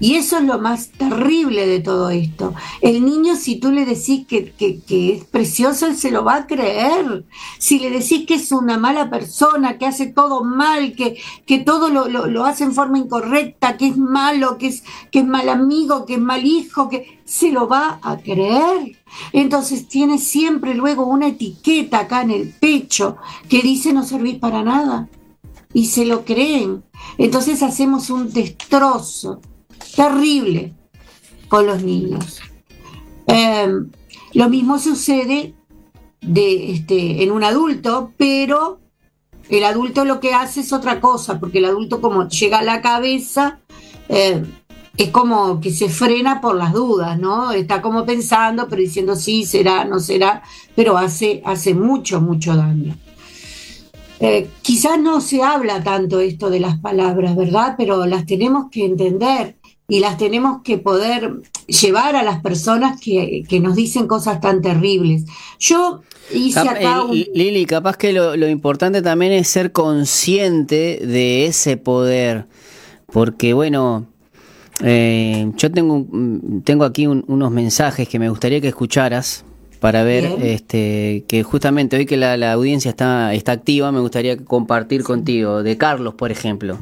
y 0.00 0.14
eso 0.14 0.38
es 0.38 0.44
lo 0.44 0.58
más 0.58 0.88
terrible 0.88 1.66
de 1.66 1.80
todo 1.80 2.08
esto. 2.08 2.54
El 2.80 3.04
niño, 3.04 3.36
si 3.36 3.56
tú 3.56 3.70
le 3.70 3.84
decís 3.84 4.26
que, 4.26 4.54
es 4.88 5.24
precioso, 5.24 5.86
él 5.86 5.94
se 5.94 6.10
lo 6.10 6.24
va 6.24 6.36
a 6.36 6.46
creer. 6.46 7.26
Si 7.58 7.78
le 7.78 7.90
decís 7.90 8.24
que 8.26 8.36
es 8.36 8.50
una 8.50 8.78
mala 8.78 9.10
persona, 9.10 9.76
que 9.76 9.84
hace 9.84 10.06
todo 10.06 10.42
mal, 10.42 10.94
que, 10.94 11.20
que 11.44 11.58
todo 11.58 11.90
lo, 11.90 12.44
hace 12.46 12.64
en 12.64 12.74
forma 12.74 12.98
incorrecta, 12.98 13.76
que 13.76 13.88
es 13.88 13.98
malo, 13.98 14.56
que 14.56 14.68
es, 14.68 14.84
que 15.10 15.18
es 15.18 15.26
mal 15.26 15.50
amigo, 15.50 16.06
que 16.06 16.14
es 16.14 16.20
mal 16.20 16.46
hijo, 16.46 16.88
que 16.88 17.20
se 17.26 17.52
lo 17.52 17.68
va 17.68 18.00
a 18.02 18.16
creer. 18.16 18.96
Entonces 19.34 19.86
tiene 19.86 20.16
siempre 20.16 20.74
luego 20.74 21.04
una 21.04 21.28
etiqueta 21.28 22.00
acá 22.00 22.22
en 22.22 22.30
el 22.30 22.48
pecho 22.48 23.18
que 23.50 23.60
dice 23.60 23.92
no 23.92 24.02
servir 24.02 24.40
para 24.40 24.62
nada. 24.62 25.10
Y 25.74 25.86
se 25.86 26.06
lo 26.06 26.24
creen. 26.24 26.82
Entonces 27.18 27.62
hacemos 27.62 28.08
un 28.08 28.32
destrozo 28.32 29.40
terrible 30.00 30.72
con 31.48 31.66
los 31.66 31.82
niños. 31.82 32.40
Em, 33.26 33.90
lo 34.32 34.48
mismo 34.48 34.78
sucede 34.78 35.54
de, 36.22 36.72
este, 36.72 37.22
en 37.22 37.30
un 37.30 37.44
adulto, 37.44 38.14
pero 38.16 38.80
el 39.50 39.62
adulto 39.64 40.06
lo 40.06 40.18
que 40.18 40.32
hace 40.32 40.60
es 40.60 40.72
otra 40.72 41.00
cosa, 41.00 41.38
porque 41.38 41.58
el 41.58 41.66
adulto 41.66 42.00
como 42.00 42.28
llega 42.28 42.60
a 42.60 42.62
la 42.62 42.80
cabeza, 42.80 43.60
em, 44.08 44.46
es 44.96 45.10
como 45.10 45.60
que 45.60 45.70
se 45.70 45.90
frena 45.90 46.40
por 46.40 46.56
las 46.56 46.72
dudas, 46.72 47.18
¿no? 47.18 47.52
Está 47.52 47.82
como 47.82 48.06
pensando, 48.06 48.68
pero 48.68 48.80
diciendo 48.80 49.16
sí, 49.16 49.44
será, 49.44 49.84
no 49.84 50.00
será, 50.00 50.42
pero 50.74 50.96
hace, 50.96 51.42
hace 51.44 51.74
mucho, 51.74 52.22
mucho 52.22 52.56
daño. 52.56 52.96
Eh, 54.18 54.48
quizás 54.62 54.98
no 54.98 55.20
se 55.20 55.42
habla 55.42 55.82
tanto 55.82 56.20
esto 56.20 56.48
de 56.48 56.60
las 56.60 56.78
palabras, 56.78 57.36
¿verdad? 57.36 57.74
Pero 57.76 58.06
las 58.06 58.24
tenemos 58.24 58.70
que 58.70 58.84
entender 58.84 59.59
y 59.90 59.98
las 59.98 60.16
tenemos 60.16 60.62
que 60.62 60.78
poder 60.78 61.42
llevar 61.66 62.14
a 62.14 62.22
las 62.22 62.40
personas 62.40 63.00
que, 63.00 63.44
nos 63.60 63.74
dicen 63.74 64.06
cosas 64.06 64.40
tan 64.40 64.62
terribles. 64.62 65.24
Yo 65.58 66.02
hice 66.32 66.60
acá 66.60 67.02
un... 67.02 67.24
Lili, 67.34 67.66
capaz 67.66 67.96
que 67.96 68.12
lo, 68.12 68.48
importante 68.48 69.02
también 69.02 69.32
es 69.32 69.48
ser 69.48 69.72
consciente 69.72 71.00
de 71.04 71.46
ese 71.46 71.76
poder, 71.76 72.46
porque 73.12 73.52
bueno, 73.52 74.06
eh, 74.82 75.50
yo 75.56 75.72
tengo, 75.72 76.06
tengo 76.62 76.84
aquí 76.84 77.08
unos 77.08 77.50
mensajes 77.50 78.08
que 78.08 78.20
me 78.20 78.30
gustaría 78.30 78.60
que 78.60 78.68
escucharas 78.68 79.44
para 79.80 80.04
ver 80.04 80.36
este 80.42 81.24
que 81.26 81.42
justamente 81.42 81.96
hoy 81.96 82.06
que 82.06 82.16
la, 82.16 82.36
la, 82.36 82.52
audiencia 82.52 82.90
está, 82.90 83.34
está 83.34 83.52
activa, 83.52 83.90
me 83.90 84.00
gustaría 84.00 84.36
compartir 84.36 85.02
contigo, 85.02 85.64
de 85.64 85.76
Carlos, 85.76 86.14
por 86.14 86.30
ejemplo. 86.30 86.78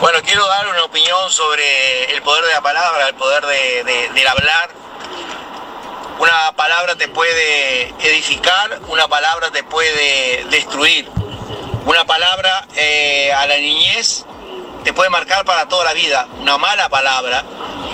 Bueno, 0.00 0.18
quiero 0.24 0.46
dar 0.46 0.66
una 0.66 0.84
opinión 0.84 1.30
sobre 1.30 2.04
el 2.14 2.22
poder 2.22 2.46
de 2.46 2.52
la 2.52 2.62
palabra, 2.62 3.06
el 3.08 3.14
poder 3.16 3.44
de, 3.44 4.08
del 4.14 4.26
hablar. 4.28 4.70
Una 6.18 6.52
palabra 6.56 6.96
te 6.96 7.06
puede 7.08 7.88
edificar, 8.00 8.80
una 8.88 9.08
palabra 9.08 9.50
te 9.50 9.62
puede 9.62 10.46
destruir. 10.46 11.06
Una 11.84 12.06
palabra 12.06 12.66
eh, 12.76 13.30
a 13.30 13.46
la 13.46 13.58
niñez 13.58 14.24
te 14.84 14.94
puede 14.94 15.10
marcar 15.10 15.44
para 15.44 15.68
toda 15.68 15.84
la 15.84 15.92
vida. 15.92 16.26
Una 16.40 16.56
mala 16.56 16.88
palabra, 16.88 17.44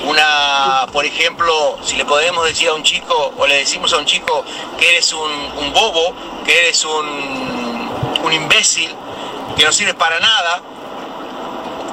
una, 0.04 0.86
por 0.92 1.04
ejemplo, 1.04 1.76
si 1.82 1.96
le 1.96 2.04
podemos 2.04 2.44
decir 2.44 2.68
a 2.68 2.74
un 2.74 2.84
chico 2.84 3.34
o 3.36 3.48
le 3.48 3.56
decimos 3.56 3.92
a 3.92 3.96
un 3.96 4.06
chico 4.06 4.44
que 4.78 4.90
eres 4.90 5.12
un, 5.12 5.72
bobo, 5.72 6.14
que 6.44 6.56
eres 6.56 6.84
un, 6.84 8.20
un 8.22 8.32
imbécil, 8.32 8.94
que 9.56 9.64
no 9.64 9.72
sirve 9.72 9.94
para 9.94 10.20
nada, 10.20 10.62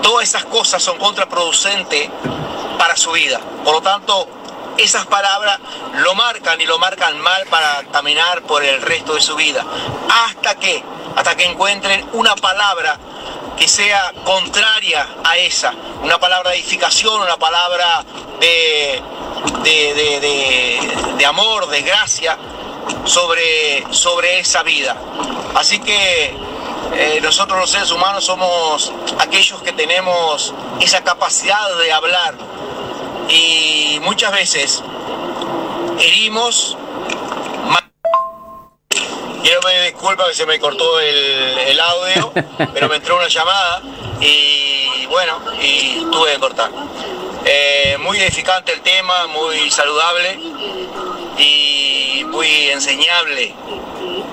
Todas 0.03 0.29
esas 0.29 0.45
cosas 0.45 0.83
son 0.83 0.99
contraproducentes 0.99 2.09
para 2.77 2.95
su 2.95 3.11
vida. 3.13 3.39
Por 3.63 3.73
lo 3.73 3.81
tanto, 3.81 4.27
esas 4.77 5.05
palabras 5.07 5.59
lo 5.95 6.13
marcan 6.15 6.59
y 6.61 6.65
lo 6.65 6.77
marcan 6.77 7.19
mal 7.19 7.45
para 7.49 7.83
caminar 7.91 8.41
por 8.43 8.63
el 8.63 8.81
resto 8.81 9.15
de 9.15 9.21
su 9.21 9.35
vida. 9.35 9.65
Hasta 10.27 10.55
que, 10.55 10.83
hasta 11.15 11.35
que 11.35 11.45
encuentren 11.45 12.07
una 12.13 12.35
palabra 12.35 12.99
que 13.57 13.67
sea 13.67 14.13
contraria 14.25 15.07
a 15.23 15.37
esa, 15.37 15.73
una 16.01 16.19
palabra 16.19 16.51
de 16.51 16.57
edificación, 16.57 17.21
una 17.21 17.37
palabra 17.37 18.03
de, 18.39 19.01
de, 19.63 21.25
amor, 21.25 21.67
de 21.67 21.81
gracia 21.81 22.37
sobre, 23.05 23.83
sobre 23.91 24.39
esa 24.39 24.63
vida. 24.63 24.95
Así 25.55 25.79
que 25.79 26.35
eh, 26.95 27.19
nosotros 27.21 27.59
los 27.59 27.69
seres 27.69 27.91
humanos 27.91 28.25
somos 28.25 28.91
aquellos 29.19 29.61
que 29.61 29.71
tenemos 29.71 30.53
esa 30.79 31.03
capacidad 31.03 31.75
de 31.77 31.91
hablar 31.91 32.35
y 33.29 33.99
muchas 34.01 34.31
veces 34.31 34.83
herimos. 35.99 36.77
Quiero 39.41 39.59
me 39.63 39.81
disculpa 39.87 40.27
que 40.27 40.33
se 40.35 40.45
me 40.45 40.57
cortó 40.59 40.99
el, 40.99 41.79
audio, 41.79 42.31
pero 42.73 42.87
me 42.87 42.95
entró 42.95 43.17
una 43.17 43.27
llamada 43.27 43.81
y 44.21 45.05
bueno, 45.07 45.39
y 45.61 45.99
tuve 46.11 46.33
que 46.33 46.39
cortar. 46.39 46.71
Eh, 47.45 47.97
muy 48.01 48.17
edificante 48.19 48.71
el 48.71 48.81
tema, 48.81 49.27
muy 49.27 49.69
saludable 49.69 50.39
y 51.37 52.23
muy 52.25 52.69
enseñable 52.69 53.53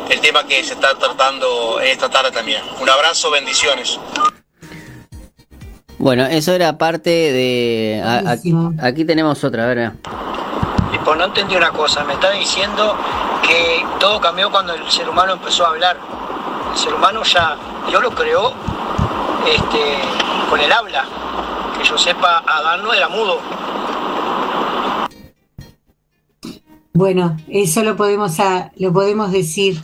el 0.09 0.21
tema 0.21 0.45
que 0.47 0.63
se 0.63 0.75
está 0.75 0.95
tratando 0.97 1.81
esta 1.81 2.09
tarde 2.09 2.31
también. 2.31 2.63
Un 2.81 2.89
abrazo, 2.89 3.31
bendiciones. 3.31 3.99
Bueno, 5.99 6.25
eso 6.27 6.53
era 6.53 6.79
parte 6.79 7.11
de... 7.11 8.03
aquí, 8.81 9.05
tenemos 9.05 9.43
otra, 9.45 9.67
¿verdad? 9.67 9.93
Y 10.95 10.99
pues 10.99 11.19
no 11.19 11.25
entendí 11.25 11.57
una 11.57 11.71
cosa, 11.71 12.05
me 12.05 12.15
está 12.15 12.31
diciendo 12.31 12.97
que 13.47 13.85
todo 13.99 14.21
cambió 14.21 14.51
cuando 14.51 14.73
el 14.73 14.91
ser 14.91 15.09
humano 15.09 15.35
empezó 15.35 15.67
a 15.67 15.69
hablar. 15.71 15.97
El 16.73 16.79
ser 16.79 16.95
humano 16.95 17.23
ya, 17.23 17.57
Dios 17.89 18.03
lo 18.03 18.11
creó 18.13 18.55
este, 19.47 19.99
con 20.49 20.61
el 20.61 20.73
habla. 20.73 21.05
Que 21.81 21.89
yo 21.89 21.97
sepa, 21.97 22.45
Adán 22.47 22.83
no 22.83 22.93
era 22.93 23.09
mudo. 23.09 23.39
Bueno, 26.93 27.39
eso 27.49 27.83
lo 27.83 27.97
podemos, 27.97 28.37
lo 28.77 28.93
podemos 28.93 29.33
decir. 29.33 29.83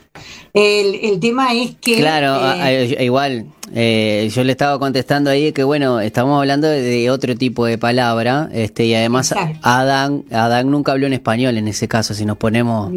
El, 0.52 1.18
tema 1.20 1.54
es 1.54 1.76
que... 1.76 1.96
Claro, 1.96 2.38
eh, 2.66 3.02
igual, 3.02 3.46
eh, 3.74 4.28
yo 4.34 4.44
le 4.44 4.52
estaba 4.52 4.78
contestando 4.78 5.30
ahí 5.30 5.52
que 5.52 5.64
bueno, 5.64 6.00
estamos 6.00 6.38
hablando 6.38 6.66
de, 6.66 7.10
otro 7.10 7.34
tipo 7.34 7.64
de 7.64 7.78
palabra, 7.78 8.50
este, 8.52 8.84
y 8.84 8.94
además 8.94 9.34
Adán, 9.62 10.24
Adán 10.30 10.70
nunca 10.70 10.92
habló 10.92 11.06
en 11.06 11.14
español 11.14 11.56
en 11.56 11.68
ese 11.68 11.88
caso, 11.88 12.12
si 12.12 12.26
nos 12.26 12.36
ponemos 12.36 12.92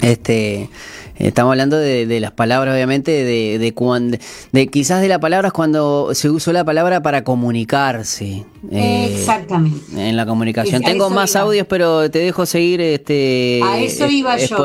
este 0.00 0.70
Estamos 1.16 1.52
hablando 1.52 1.78
de, 1.78 2.20
las 2.20 2.32
palabras, 2.32 2.74
obviamente, 2.74 3.10
de, 3.10 3.58
de, 3.58 3.72
cuando, 3.72 4.18
de 4.52 4.66
quizás 4.66 5.00
de 5.00 5.08
las 5.08 5.18
palabras 5.18 5.52
cuando 5.52 6.14
se 6.14 6.28
usó 6.28 6.52
la 6.52 6.64
palabra 6.64 7.02
para 7.02 7.22
comunicarse. 7.22 8.44
Eh, 8.70 9.10
Exactamente. 9.12 10.08
En 10.08 10.16
la 10.16 10.26
comunicación. 10.26 10.82
Tengo 10.82 11.10
más 11.10 11.36
audios, 11.36 11.66
pero 11.68 12.10
te 12.10 12.18
dejo 12.18 12.46
seguir 12.46 12.80
este, 12.80 13.60
A 13.62 13.78
eso 13.78 14.06
iba 14.06 14.36
yo. 14.38 14.56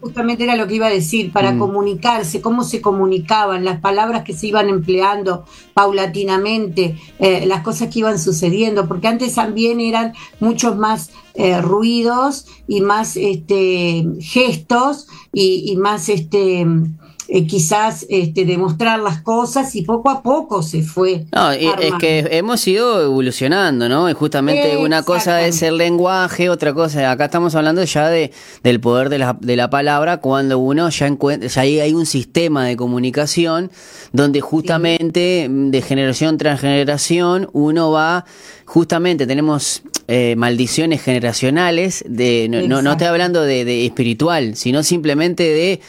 justamente 0.00 0.44
era 0.44 0.56
lo 0.56 0.66
que 0.66 0.76
iba 0.76 0.86
a 0.86 0.90
decir, 0.90 1.30
para 1.30 1.52
mm. 1.52 1.58
comunicarse, 1.58 2.40
cómo 2.40 2.64
se 2.64 2.80
comunicaban, 2.80 3.64
las 3.64 3.80
palabras 3.80 4.22
que 4.22 4.32
se 4.32 4.46
iban 4.46 4.68
empleando 4.68 5.44
paulatinamente, 5.74 6.96
eh, 7.18 7.44
las 7.46 7.62
cosas 7.62 7.88
que 7.88 7.98
iban 7.98 8.18
sucediendo, 8.18 8.88
porque 8.88 9.08
antes 9.08 9.34
también 9.34 9.80
eran 9.80 10.14
muchos 10.40 10.76
más 10.76 11.10
eh, 11.34 11.60
ruidos 11.60 12.46
y 12.68 12.80
más 12.80 13.16
este, 13.16 14.06
gestos 14.20 15.06
y, 15.32 15.76
más 15.76 16.08
este, 16.08 16.66
eh, 17.34 17.46
quizás 17.46 18.04
este, 18.10 18.44
demostrar 18.44 19.00
las 19.00 19.22
cosas 19.22 19.74
y 19.74 19.80
poco 19.84 20.10
a 20.10 20.22
poco 20.22 20.62
se 20.62 20.82
fue. 20.82 21.24
No, 21.32 21.50
es 21.50 21.94
que 21.98 22.28
hemos 22.32 22.68
ido 22.68 23.02
evolucionando, 23.02 23.88
¿no? 23.88 24.10
Y 24.10 24.12
justamente 24.12 24.76
una 24.76 25.02
cosa 25.02 25.40
es 25.40 25.62
el 25.62 25.78
lenguaje, 25.78 26.50
otra 26.50 26.74
cosa, 26.74 27.10
acá 27.10 27.24
estamos 27.24 27.54
hablando 27.54 27.82
ya 27.84 28.10
de, 28.10 28.32
del 28.62 28.80
poder 28.80 29.08
de 29.08 29.16
la, 29.16 29.38
de 29.40 29.56
la 29.56 29.70
palabra 29.70 30.18
cuando 30.18 30.58
uno 30.58 30.90
ya 30.90 31.06
encuentra, 31.06 31.48
ya 31.48 31.62
hay, 31.62 31.94
un 31.94 32.04
sistema 32.04 32.66
de 32.66 32.76
comunicación 32.76 33.70
donde 34.12 34.42
justamente 34.42 35.48
de 35.50 35.80
generación 35.80 36.36
tras 36.36 36.60
generación 36.60 37.48
uno 37.54 37.90
va, 37.90 38.26
justamente 38.66 39.26
tenemos 39.26 39.82
eh, 40.06 40.34
maldiciones 40.36 41.00
generacionales, 41.00 42.04
de 42.06 42.48
no, 42.50 42.82
no, 42.82 42.92
estoy 42.92 43.06
hablando 43.06 43.40
de, 43.40 43.86
espiritual, 43.86 44.54
sino 44.54 44.82
simplemente 44.82 45.44
de 45.44 45.80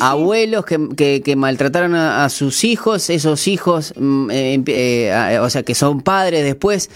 abuelos 0.00 0.64
que, 0.64 1.22
que, 1.24 1.36
maltrataron 1.36 1.94
a, 1.94 2.28
sus 2.28 2.64
hijos, 2.64 3.10
esos 3.10 3.48
hijos, 3.48 3.94
mm, 3.96 4.30
eh, 4.30 4.62
eh, 4.66 5.38
o 5.40 5.50
sea, 5.50 5.62
que 5.62 5.74
son 5.74 6.00
padres 6.00 6.44
después, 6.44 6.90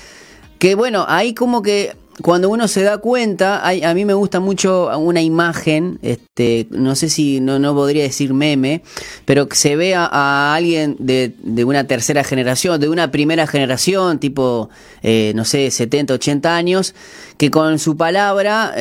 que 0.59 0.75
bueno, 0.75 1.05
ahí 1.09 1.35
como 1.35 1.63
que 1.63 1.95
cuando 2.23 2.49
uno 2.49 2.67
se 2.67 2.83
da 2.83 2.97
cuenta, 2.97 3.63
a 3.63 3.95
mí 3.95 4.07
me 4.07 4.15
gusta 4.15 4.41
mucho 4.41 4.89
una 4.99 5.21
imagen, 5.21 5.99
este, 6.01 6.67
no 6.71 6.97
sé 6.97 7.11
si 7.11 7.41
no, 7.41 7.59
no 7.59 7.75
podría 7.75 8.05
decir 8.05 8.33
meme, 8.33 8.81
pero 9.27 9.51
que 9.51 9.57
se 9.57 9.77
vea 9.77 10.09
a, 10.11 10.55
alguien 10.55 10.97
de, 10.99 11.35
de, 11.43 11.65
una 11.65 11.87
tercera 11.87 12.25
generación, 12.25 12.81
de 12.81 12.89
una 12.89 13.11
primera 13.11 13.47
generación, 13.47 14.19
tipo, 14.19 14.71
eh, 15.03 15.33
no 15.35 15.45
sé, 15.45 15.71
70, 15.71 16.15
80 16.15 16.57
años, 16.57 16.95
que 17.37 17.51
con 17.51 17.79
su 17.79 17.99
palabra 17.99 18.75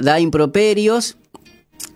da 0.00 0.18
improperios, 0.18 1.18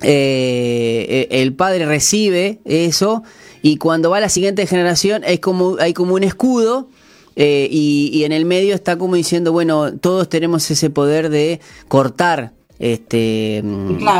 eh, 0.00 1.28
el 1.30 1.54
padre 1.54 1.86
recibe 1.86 2.60
eso, 2.64 3.22
y 3.62 3.76
cuando 3.76 4.10
va 4.10 4.16
a 4.16 4.20
la 4.20 4.28
siguiente 4.28 4.66
generación 4.66 5.22
es 5.24 5.40
como, 5.40 5.76
hay 5.78 5.92
como 5.92 6.14
un 6.14 6.24
escudo 6.24 6.88
eh, 7.36 7.68
y, 7.70 8.24
en 8.24 8.32
el 8.32 8.44
medio 8.44 8.74
está 8.74 8.98
como 8.98 9.14
diciendo, 9.14 9.52
bueno, 9.52 9.96
todos 9.96 10.28
tenemos 10.28 10.70
ese 10.70 10.90
poder 10.90 11.30
de 11.30 11.60
cortar 11.88 12.52
este 12.78 13.62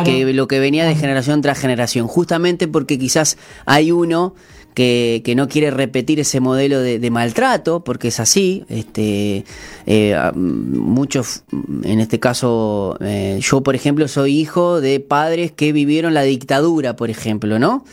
que 0.05 0.33
lo 0.33 0.47
que 0.47 0.61
venía 0.61 0.87
de 0.87 0.95
generación 0.95 1.43
tras 1.43 1.59
generación, 1.59 2.07
justamente 2.07 2.69
porque 2.69 2.99
quizás 2.99 3.37
hay 3.67 3.91
uno 3.91 4.35
que, 4.75 5.23
que 5.25 5.35
no 5.35 5.49
quiere 5.49 5.71
repetir 5.71 6.21
ese 6.21 6.41
modelo 6.41 6.81
de, 6.81 7.11
maltrato, 7.11 7.85
porque 7.85 8.09
es 8.09 8.21
así, 8.21 8.65
este 8.69 9.45
eh, 9.87 10.17
muchos, 10.35 11.45
en 11.83 12.01
este 12.01 12.19
caso, 12.21 12.97
eh, 13.01 13.39
yo 13.43 13.63
por 13.63 13.75
ejemplo 13.75 14.09
soy 14.09 14.39
hijo 14.39 14.81
de 14.81 15.01
padres 15.01 15.53
que 15.53 15.73
vivieron 15.73 16.15
la 16.15 16.23
dictadura, 16.23 16.97
por 16.97 17.11
ejemplo, 17.11 17.59
¿no? 17.59 17.85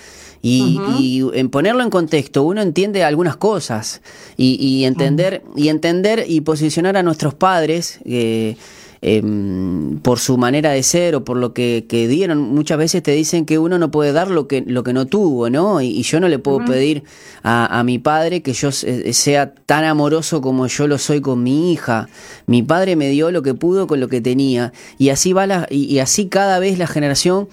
Y, 0.42 1.22
en 1.34 1.50
ponerlo 1.50 1.84
en 1.84 1.90
contexto, 1.90 2.44
uno 2.44 2.62
entiende 2.62 3.04
algunas 3.04 3.36
cosas 3.36 4.02
y, 4.38 4.86
entender, 4.86 5.44
y 5.56 5.68
entender 5.68 6.24
y 6.28 6.42
posicionar 6.42 6.96
a 6.96 7.04
nuestros 7.04 7.34
padres. 7.34 8.00
Eh, 8.06 8.56
Em, 9.02 10.00
por 10.00 10.20
su 10.20 10.38
manera 10.38 10.72
de 10.72 10.84
ser 10.84 11.16
o 11.16 11.24
por 11.24 11.38
lo 11.38 11.54
que, 11.54 11.86
dieron. 11.90 12.40
Muchas 12.54 12.78
veces 12.78 13.02
te 13.02 13.12
dicen 13.12 13.46
que 13.46 13.58
uno 13.58 13.80
no 13.80 13.92
puede 13.92 14.12
dar 14.12 14.30
lo 14.30 14.46
que, 14.48 14.62
lo 14.68 14.84
que 14.84 14.92
no 14.92 15.06
tuvo, 15.06 15.50
¿no? 15.50 15.82
Y, 15.82 16.02
yo 16.04 16.20
no 16.20 16.28
le 16.28 16.38
puedo 16.38 16.66
pedir 16.66 17.04
a, 17.42 17.82
mi 17.86 17.98
padre 18.00 18.42
que 18.42 18.52
yo 18.52 18.72
sea 18.72 19.54
tan 19.54 19.86
amoroso 19.86 20.42
como 20.42 20.68
yo 20.68 20.88
lo 20.88 20.98
soy 20.98 21.22
con 21.22 21.44
mi 21.44 21.72
hija. 21.72 22.10
Mi 22.46 22.62
padre 22.62 22.98
me 22.98 23.10
dio 23.10 23.32
lo 23.32 23.42
que 23.42 23.54
pudo 23.54 23.88
con 23.88 24.02
lo 24.02 24.10
que 24.10 24.20
tenía. 24.20 24.74
Y 24.98 25.10
así 25.10 25.32
va 25.32 25.48
la, 25.48 25.66
y, 25.70 26.00
así 26.00 26.28
cada 26.28 26.60
vez 26.60 26.78
la 26.78 26.88
generación, 26.88 27.48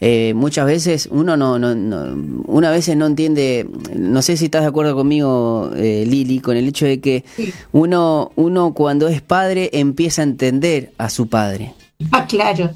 eh, 0.00 0.32
muchas 0.34 0.66
veces 0.66 1.08
uno 1.12 1.36
no, 1.36 1.60
no, 1.60 1.76
no, 1.76 2.42
una 2.46 2.70
vez 2.72 2.88
no 2.96 3.06
entiende, 3.06 3.68
no 3.94 4.20
sé 4.22 4.36
si 4.36 4.46
estás 4.46 4.62
de 4.62 4.68
acuerdo 4.68 4.96
conmigo, 4.96 5.70
eh, 5.76 6.04
Lili, 6.08 6.40
con 6.40 6.56
el 6.56 6.66
hecho 6.66 6.86
de 6.86 6.98
que 7.00 7.24
uno, 7.70 8.32
uno 8.34 8.74
cuando 8.74 9.06
es 9.06 9.22
padre 9.22 9.70
empieza 9.74 10.22
a 10.22 10.24
entender 10.24 10.87
a 10.96 11.10
su 11.10 11.28
padre. 11.28 11.74
Ah, 12.12 12.26
claro, 12.26 12.70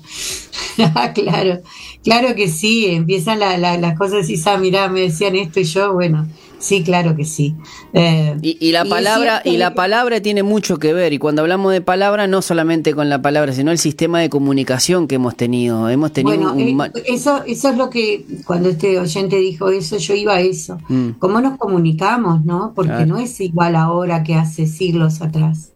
ah, 0.96 1.12
claro, 1.12 1.60
claro 2.02 2.34
que 2.34 2.48
sí, 2.48 2.86
empiezan 2.86 3.38
las 3.38 3.96
cosas 3.96 4.28
y 4.28 4.40
ah, 4.46 4.56
mirá, 4.56 4.88
me 4.88 5.02
decían 5.02 5.36
esto 5.36 5.60
y 5.60 5.64
yo, 5.64 5.92
bueno, 5.92 6.26
sí, 6.58 6.82
claro 6.82 7.14
que 7.14 7.24
sí. 7.24 7.54
Eh, 7.92 8.36
y, 8.42 8.72
la 8.72 8.84
palabra, 8.84 9.40
y 9.44 9.58
la 9.58 9.74
palabra 9.74 10.20
tiene 10.20 10.42
mucho 10.42 10.78
que 10.80 10.92
ver, 10.92 11.12
y 11.12 11.18
cuando 11.18 11.42
hablamos 11.42 11.72
de 11.72 11.80
palabra, 11.80 12.26
no 12.26 12.42
solamente 12.42 12.94
con 12.94 13.08
la 13.08 13.22
palabra, 13.22 13.52
sino 13.52 13.70
el 13.70 13.78
sistema 13.78 14.18
de 14.20 14.28
comunicación 14.28 15.06
que 15.06 15.14
hemos 15.14 15.36
tenido. 15.36 15.88
Hemos 15.88 16.12
tenido 16.12 16.52
bueno, 16.54 16.86
eh, 16.86 17.04
eso, 17.06 17.44
eso 17.46 17.68
es 17.68 17.76
lo 17.76 17.90
que, 17.90 18.26
cuando 18.44 18.70
este 18.70 18.98
oyente 18.98 19.36
dijo 19.36 19.68
eso, 19.68 19.98
yo 19.98 20.14
iba 20.14 20.34
a 20.34 20.40
eso. 20.40 20.78
Mm. 20.88 21.10
¿Cómo 21.20 21.40
nos 21.40 21.58
comunicamos, 21.58 22.44
no? 22.44 22.72
Porque 22.74 23.06
no 23.06 23.18
es 23.18 23.40
igual 23.40 23.76
ahora 23.76 24.24
que 24.24 24.34
hace 24.34 24.66
siglos 24.66 25.22
atrás 25.22 25.71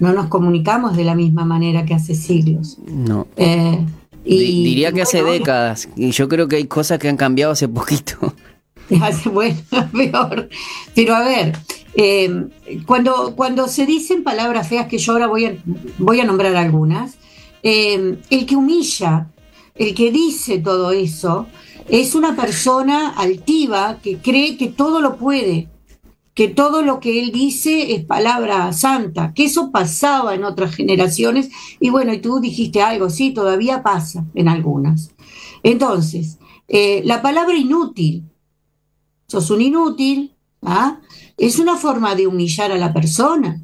no 0.00 0.12
nos 0.12 0.26
comunicamos 0.26 0.96
de 0.96 1.04
la 1.04 1.14
misma 1.14 1.44
manera 1.44 1.84
que 1.84 1.94
hace 1.94 2.14
siglos. 2.14 2.78
No. 2.86 3.26
Eh, 3.36 3.78
y, 4.24 4.64
Diría 4.64 4.92
que 4.92 5.02
hace 5.02 5.22
décadas. 5.22 5.88
Y 5.94 6.10
yo 6.10 6.28
creo 6.28 6.48
que 6.48 6.56
hay 6.56 6.64
cosas 6.64 6.98
que 6.98 7.08
han 7.08 7.16
cambiado 7.16 7.52
hace 7.52 7.68
poquito. 7.68 8.34
Hace, 9.00 9.28
bueno, 9.28 9.56
peor. 9.92 10.48
Pero 10.96 11.14
a 11.14 11.22
ver, 11.22 11.56
eh, 11.94 12.48
cuando, 12.86 13.36
cuando 13.36 13.68
se 13.68 13.86
dicen 13.86 14.24
palabras 14.24 14.68
feas, 14.68 14.88
que 14.88 14.98
yo 14.98 15.12
ahora 15.12 15.28
voy 15.28 15.44
a, 15.44 15.54
voy 15.98 16.18
a 16.18 16.24
nombrar 16.24 16.56
algunas, 16.56 17.14
eh, 17.62 18.16
el 18.30 18.46
que 18.46 18.56
humilla, 18.56 19.28
el 19.76 19.94
que 19.94 20.10
dice 20.10 20.58
todo 20.58 20.90
eso, 20.90 21.46
es 21.88 22.16
una 22.16 22.34
persona 22.34 23.10
altiva 23.10 23.98
que 24.02 24.18
cree 24.18 24.56
que 24.56 24.68
todo 24.68 25.00
lo 25.00 25.16
puede, 25.16 25.68
que 26.40 26.48
todo 26.48 26.80
lo 26.80 27.00
que 27.00 27.20
él 27.20 27.32
dice 27.32 27.94
es 27.94 28.06
palabra 28.06 28.72
santa, 28.72 29.34
que 29.34 29.44
eso 29.44 29.70
pasaba 29.70 30.34
en 30.34 30.42
otras 30.42 30.74
generaciones 30.74 31.50
y 31.78 31.90
bueno, 31.90 32.14
y 32.14 32.22
tú 32.22 32.40
dijiste 32.40 32.80
algo, 32.80 33.10
sí, 33.10 33.32
todavía 33.32 33.82
pasa 33.82 34.24
en 34.34 34.48
algunas. 34.48 35.10
Entonces, 35.62 36.38
eh, 36.66 37.02
la 37.04 37.20
palabra 37.20 37.54
inútil, 37.54 38.24
sos 39.28 39.50
un 39.50 39.60
inútil, 39.60 40.34
¿ah? 40.62 41.00
es 41.36 41.58
una 41.58 41.76
forma 41.76 42.14
de 42.14 42.26
humillar 42.26 42.72
a 42.72 42.78
la 42.78 42.94
persona. 42.94 43.60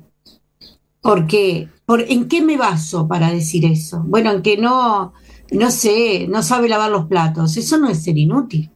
Porque, 1.00 1.70
¿por, 1.86 2.02
¿en 2.02 2.28
qué 2.28 2.42
me 2.42 2.58
baso 2.58 3.08
para 3.08 3.30
decir 3.30 3.64
eso? 3.64 4.02
Bueno, 4.06 4.32
en 4.32 4.42
que 4.42 4.58
no, 4.58 5.14
no 5.50 5.70
sé, 5.70 6.28
no 6.28 6.42
sabe 6.42 6.68
lavar 6.68 6.90
los 6.90 7.06
platos. 7.06 7.56
Eso 7.56 7.78
no 7.78 7.88
es 7.88 8.04
ser 8.04 8.18
inútil. 8.18 8.70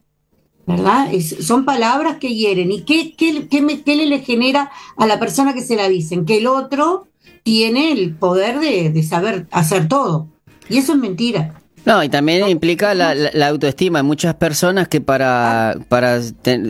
¿Verdad? 0.65 1.09
son 1.41 1.65
palabras 1.65 2.17
que 2.17 2.33
hieren. 2.33 2.71
¿Y 2.71 2.81
qué, 2.81 3.13
qué, 3.15 3.47
qué, 3.49 3.95
le, 3.95 4.19
genera 4.19 4.71
a 4.97 5.05
la 5.05 5.19
persona 5.19 5.53
que 5.53 5.61
se 5.61 5.75
la 5.75 5.89
dicen? 5.89 6.25
Que 6.25 6.37
el 6.37 6.47
otro 6.47 7.07
tiene 7.43 7.91
el 7.91 8.15
poder 8.15 8.59
de, 8.59 9.03
saber 9.03 9.47
hacer 9.51 9.87
todo. 9.87 10.27
Y 10.69 10.77
eso 10.77 10.93
es 10.93 10.99
mentira. 10.99 11.55
No, 11.83 12.03
y 12.03 12.09
también 12.09 12.47
implica 12.47 12.93
la, 12.93 13.47
autoestima. 13.47 13.99
Hay 13.99 14.05
muchas 14.05 14.35
personas 14.35 14.87
que 14.87 15.01
para, 15.01 15.77
para 15.89 16.21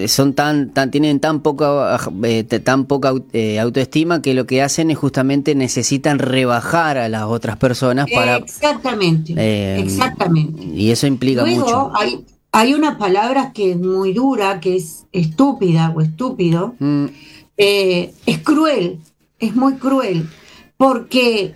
son 0.07 0.33
tan, 0.33 0.69
tan 0.71 0.89
tienen 0.89 1.19
tan 1.19 1.41
poca 1.41 1.99
eh, 2.23 2.43
tan 2.45 2.85
poca 2.85 3.13
eh, 3.33 3.59
autoestima 3.59 4.21
que 4.21 4.33
lo 4.33 4.45
que 4.45 4.61
hacen 4.61 4.89
es 4.89 4.97
justamente 4.97 5.53
necesitan 5.53 6.17
rebajar 6.17 6.97
a 6.97 7.09
las 7.09 7.23
otras 7.23 7.57
personas 7.57 8.07
para 8.09 8.37
exactamente 8.37 9.33
eh, 9.37 9.81
exactamente 9.81 10.63
y 10.63 10.91
eso 10.91 11.07
implica 11.07 11.45
mucho. 11.45 11.91
Hay, 11.93 12.23
hay 12.51 12.73
una 12.73 12.97
palabra 12.97 13.53
que 13.53 13.71
es 13.71 13.77
muy 13.77 14.13
dura, 14.13 14.59
que 14.59 14.75
es 14.75 15.05
estúpida 15.11 15.93
o 15.95 16.01
estúpido. 16.01 16.75
Mm. 16.79 17.05
Eh, 17.57 18.13
es 18.25 18.39
cruel, 18.39 18.99
es 19.39 19.55
muy 19.55 19.75
cruel, 19.75 20.27
porque 20.77 21.55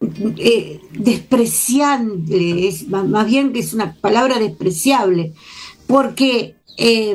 eh, 0.00 0.80
despreciable, 0.92 2.68
es, 2.68 2.88
más 2.88 3.26
bien 3.26 3.52
que 3.52 3.60
es 3.60 3.74
una 3.74 3.94
palabra 3.94 4.38
despreciable, 4.38 5.34
porque 5.86 6.56
eh, 6.78 7.14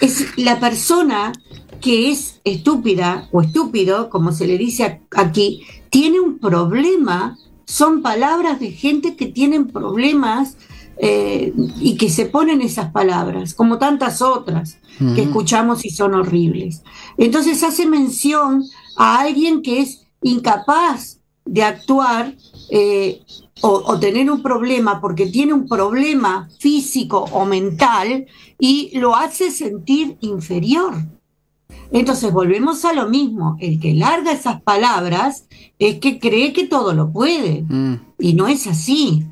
es 0.00 0.26
la 0.38 0.60
persona 0.60 1.32
que 1.80 2.10
es 2.10 2.40
estúpida 2.44 3.28
o 3.32 3.42
estúpido, 3.42 4.08
como 4.08 4.32
se 4.32 4.46
le 4.46 4.56
dice 4.56 5.02
aquí, 5.10 5.64
tiene 5.90 6.20
un 6.20 6.38
problema, 6.38 7.36
son 7.66 8.02
palabras 8.02 8.58
de 8.58 8.70
gente 8.70 9.16
que 9.16 9.26
tienen 9.26 9.66
problemas 9.66 10.56
eh, 10.96 11.52
y 11.80 11.96
que 11.96 12.08
se 12.08 12.26
ponen 12.26 12.60
esas 12.60 12.92
palabras, 12.92 13.54
como 13.54 13.78
tantas 13.78 14.22
otras 14.22 14.78
que 15.16 15.22
escuchamos 15.22 15.84
y 15.84 15.90
son 15.90 16.14
horribles. 16.14 16.82
Entonces 17.18 17.64
hace 17.64 17.84
mención 17.84 18.64
a 18.96 19.20
alguien 19.20 19.60
que 19.60 19.80
es 19.80 20.06
incapaz 20.22 21.18
de 21.44 21.62
actuar 21.62 22.34
eh, 22.70 23.22
o, 23.60 23.98
tener 23.98 24.30
un 24.30 24.42
problema 24.42 25.00
porque 25.00 25.26
tiene 25.26 25.52
un 25.52 25.66
problema 25.66 26.48
físico 26.58 27.24
o 27.32 27.44
mental 27.44 28.26
y 28.58 28.96
lo 28.98 29.14
hace 29.14 29.50
sentir 29.50 30.16
inferior. 30.20 30.94
Entonces 31.92 32.32
volvemos 32.32 32.84
a 32.84 32.92
lo 32.92 33.08
mismo, 33.08 33.56
el 33.60 33.80
que 33.80 33.94
larga 33.94 34.32
esas 34.32 34.60
palabras 34.62 35.46
es 35.78 35.98
que 35.98 36.18
cree 36.18 36.52
que 36.52 36.66
todo 36.66 36.92
lo 36.92 37.12
puede 37.12 37.64
mm. 37.68 37.94
y 38.18 38.34
no 38.34 38.48
es 38.48 38.66
así. 38.66 39.24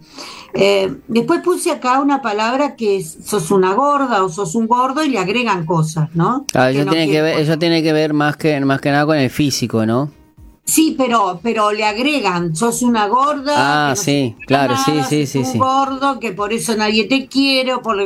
Eh, 0.55 0.95
después 1.09 1.41
puse 1.41 1.71
acá 1.71 2.01
una 2.01 2.21
palabra 2.21 2.77
que 2.77 2.99
es, 2.99 3.19
sos 3.25 3.51
una 3.51 3.73
gorda 3.73 4.23
o 4.23 4.29
sos 4.29 4.55
un 4.55 4.67
gordo 4.67 5.03
y 5.03 5.09
le 5.09 5.19
agregan 5.19 5.65
cosas, 5.65 6.11
¿no? 6.15 6.47
Ah, 6.53 6.71
eso, 6.71 6.85
tiene, 6.91 7.11
que 7.11 7.23
ver, 7.23 7.41
eso 7.41 7.59
tiene 7.59 7.83
que 7.83 7.93
ver 7.93 8.13
más 8.13 8.37
que, 8.37 8.61
más 8.61 8.81
que 8.81 8.91
nada 8.91 9.07
con 9.07 9.17
el 9.17 9.31
físico, 9.31 9.87
¿no? 9.87 10.11
Sí, 10.65 10.95
pero, 10.97 11.41
pero 11.43 11.73
le 11.73 11.85
agregan, 11.85 12.55
sos 12.55 12.83
una 12.83 13.09
gorda. 13.09 13.91
Ah, 13.91 13.97
sí, 13.97 14.37
claro, 14.47 14.77
sí, 14.77 15.27
sí, 15.27 15.27
sí. 15.27 15.39
Un 15.55 15.59
gordo, 15.59 16.21
que 16.21 16.33
por 16.33 16.53
eso 16.53 16.77
nadie 16.77 17.05
te 17.05 17.27
quiere, 17.27 17.75
o, 17.75 17.83
por, 17.83 17.97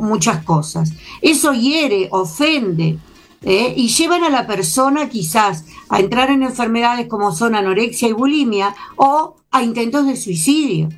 muchas 0.00 0.42
cosas. 0.44 0.92
Eso 1.20 1.52
hiere, 1.52 2.08
ofende, 2.12 2.98
¿eh? 3.42 3.74
y 3.76 3.88
llevan 3.88 4.24
a 4.24 4.30
la 4.30 4.46
persona 4.46 5.08
quizás 5.08 5.64
a 5.88 6.00
entrar 6.00 6.30
en 6.30 6.42
enfermedades 6.42 7.06
como 7.06 7.32
son 7.32 7.54
anorexia 7.54 8.08
y 8.08 8.12
bulimia 8.12 8.74
o 8.96 9.36
a 9.50 9.62
intentos 9.62 10.06
de 10.06 10.16
suicidio 10.16 10.88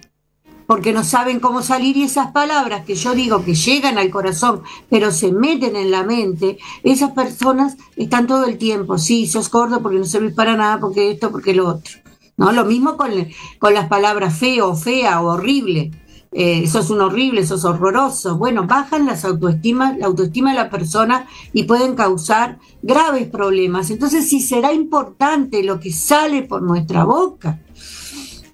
porque 0.69 0.93
no 0.93 1.03
saben 1.03 1.41
cómo 1.41 1.63
salir 1.63 1.97
y 1.97 2.03
esas 2.03 2.31
palabras 2.31 2.85
que 2.85 2.95
yo 2.95 3.15
digo 3.15 3.43
que 3.43 3.55
llegan 3.55 3.97
al 3.97 4.11
corazón, 4.11 4.61
pero 4.91 5.11
se 5.11 5.33
meten 5.33 5.77
en 5.77 5.91
la 5.91 6.03
mente, 6.03 6.59
esas 6.83 7.13
personas 7.13 7.79
están 7.97 8.27
todo 8.27 8.45
el 8.45 8.59
tiempo, 8.59 8.99
sí, 8.99 9.27
sos 9.27 9.51
gordo 9.51 9.81
porque 9.81 9.99
no 9.99 10.05
servís 10.05 10.35
para 10.35 10.59
nada, 10.59 10.79
porque 10.79 11.11
esto, 11.11 11.33
porque 11.33 11.55
lo 11.55 11.67
otro. 11.67 11.95
¿no? 12.37 12.53
Lo 12.53 12.67
mismo 12.67 12.99
con, 12.99 13.11
con 13.59 13.73
las 13.73 13.89
palabras 13.89 14.39
feo, 14.39 14.77
fea 14.77 15.23
o 15.23 15.33
horrible. 15.33 15.91
Eh, 16.33 16.67
sos 16.69 16.91
un 16.91 17.01
horrible, 17.01 17.47
sos 17.47 17.65
horroroso. 17.65 18.37
Bueno, 18.37 18.67
bajan 18.67 19.07
las 19.07 19.25
autoestima, 19.25 19.97
la 19.97 20.05
autoestima 20.05 20.51
de 20.51 20.57
la 20.57 20.69
persona 20.69 21.27
y 21.55 21.65
pueden 21.65 21.95
causar 21.95 22.59
graves 22.83 23.27
problemas. 23.29 23.91
Entonces, 23.91 24.29
si 24.29 24.43
será 24.43 24.75
importante 24.75 25.63
lo 25.63 25.81
que 25.81 25.93
sale 25.93 26.43
por 26.43 26.61
nuestra 26.61 27.05
boca. 27.05 27.59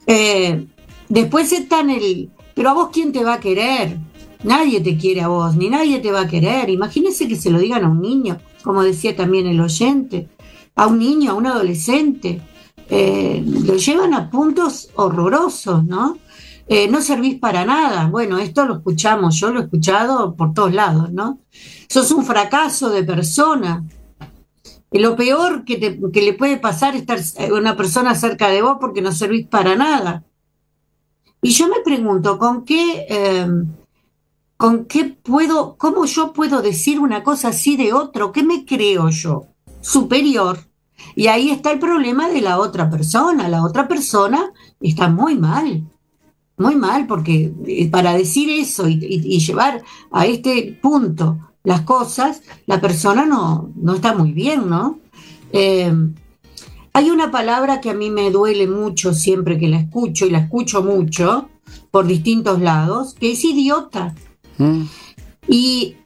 Eh, 0.07 0.68
Después 1.09 1.53
está 1.53 1.81
en 1.81 1.90
el, 1.90 2.31
pero 2.55 2.71
a 2.71 2.75
vos 2.75 2.88
quién 2.93 3.12
te 3.12 3.25
va 3.25 3.35
a 3.35 3.40
querer? 3.40 3.99
Nadie 4.43 4.81
te 4.81 4.97
quiere 4.97 5.23
a 5.23 5.29
vos, 5.29 5.57
ni 5.57 5.69
nadie 5.69 6.01
te 6.01 6.12
va 6.12 6.23
a 6.23 6.29
querer. 6.29 6.69
Imagínense 6.71 7.27
que 7.27 7.37
se 7.37 7.51
lo 7.51 7.59
digan 7.59 7.85
a 7.85 7.88
un 7.88 8.01
niño, 8.01 8.38
como 8.62 8.83
decía 8.83 9.17
también 9.17 9.47
el 9.47 9.61
oyente, 9.61 10.29
a 10.75 10.87
un 10.87 10.99
niño, 10.99 11.33
a 11.33 11.35
un 11.35 11.47
adolescente. 11.47 12.43
Eh, 12.90 13.43
lo 13.47 13.77
llevan 13.77 14.12
a 14.12 14.31
puntos 14.31 14.90
horrorosos, 14.95 15.85
¿no? 15.85 16.19
Eh, 16.67 16.88
no 16.88 17.01
servís 17.01 17.38
para 17.38 17.64
nada. 17.64 18.07
Bueno, 18.09 18.38
esto 18.38 18.67
lo 18.67 18.77
escuchamos, 18.77 19.37
yo 19.37 19.51
lo 19.51 19.61
he 19.61 19.64
escuchado 19.64 20.35
por 20.35 20.53
todos 20.53 20.75
lados, 20.75 21.12
¿no? 21.12 21.40
Sos 21.88 22.11
un 22.11 22.25
fracaso 22.25 22.90
de 22.90 23.03
persona. 23.03 23.85
Lo 24.90 25.17
peor 25.17 25.64
que, 25.64 25.77
te, 25.77 25.99
que 26.12 26.23
le 26.23 26.35
puede 26.35 26.57
pasar 26.59 26.95
es 26.95 27.03
estar 27.03 27.53
una 27.53 27.77
persona 27.77 28.14
cerca 28.14 28.49
de 28.49 28.62
vos 28.62 28.77
porque 28.81 29.03
no 29.03 29.12
servís 29.12 29.47
para 29.47 29.75
nada. 29.75 30.23
Y 31.45 31.51
yo 31.51 31.69
me 31.69 31.81
pregunto, 31.85 32.39
¿con 32.39 32.65
qué, 32.65 33.05
em, 33.07 33.67
¿con 34.57 34.87
qué 34.87 35.05
puedo, 35.05 35.77
cómo 35.77 36.07
yo 36.07 36.33
puedo 36.33 36.63
decir 36.63 36.99
una 36.99 37.23
cosa 37.23 37.49
así 37.49 37.77
de 37.77 37.93
otro? 37.93 38.33
¿Qué 38.33 38.43
me 38.43 38.65
creo 38.65 39.11
yo? 39.11 39.49
Superior. 39.83 40.59
Y 41.15 41.27
ahí 41.27 41.51
está 41.51 41.71
el 41.71 41.79
problema 41.79 42.31
de 42.31 42.41
la 42.41 42.59
otra 42.59 42.89
persona. 42.89 43.51
La 43.51 43.63
otra 43.63 43.87
persona 43.87 44.55
está 44.81 45.11
muy 45.11 45.37
mal, 45.37 45.85
muy 46.57 46.77
mal, 46.77 47.07
porque 47.07 47.53
eh, 47.67 47.91
para 47.91 48.15
decir 48.15 48.49
eso 48.49 48.89
y, 48.89 49.39
llevar 49.39 49.83
a 50.13 50.25
este 50.25 50.79
punto 50.81 51.39
las 51.63 51.83
cosas, 51.83 52.41
la 52.65 52.81
persona 52.81 53.27
no, 53.27 53.71
no 53.77 53.97
está 53.97 54.15
muy 54.15 54.33
bien, 54.33 54.71
¿no? 54.71 54.99
Em, 55.53 56.15
hay 56.97 57.11
una 57.11 57.33
palabra 57.33 57.81
que 57.81 57.91
a 57.91 57.95
mí 57.95 58.09
me 58.09 58.31
duele 58.31 58.69
mucho 58.69 59.13
siempre 59.13 59.59
que 59.59 59.67
la 59.67 59.79
escucho 59.79 60.27
y 60.27 60.31
la 60.31 60.39
escucho 60.39 60.83
mucho 60.83 61.49
por 61.91 62.07
distintos 62.07 62.61
lados, 62.61 63.15
que 63.15 63.33
es 63.33 63.45
idiota. 63.45 64.15
Mm. 64.59 64.83
Y, 65.49 65.97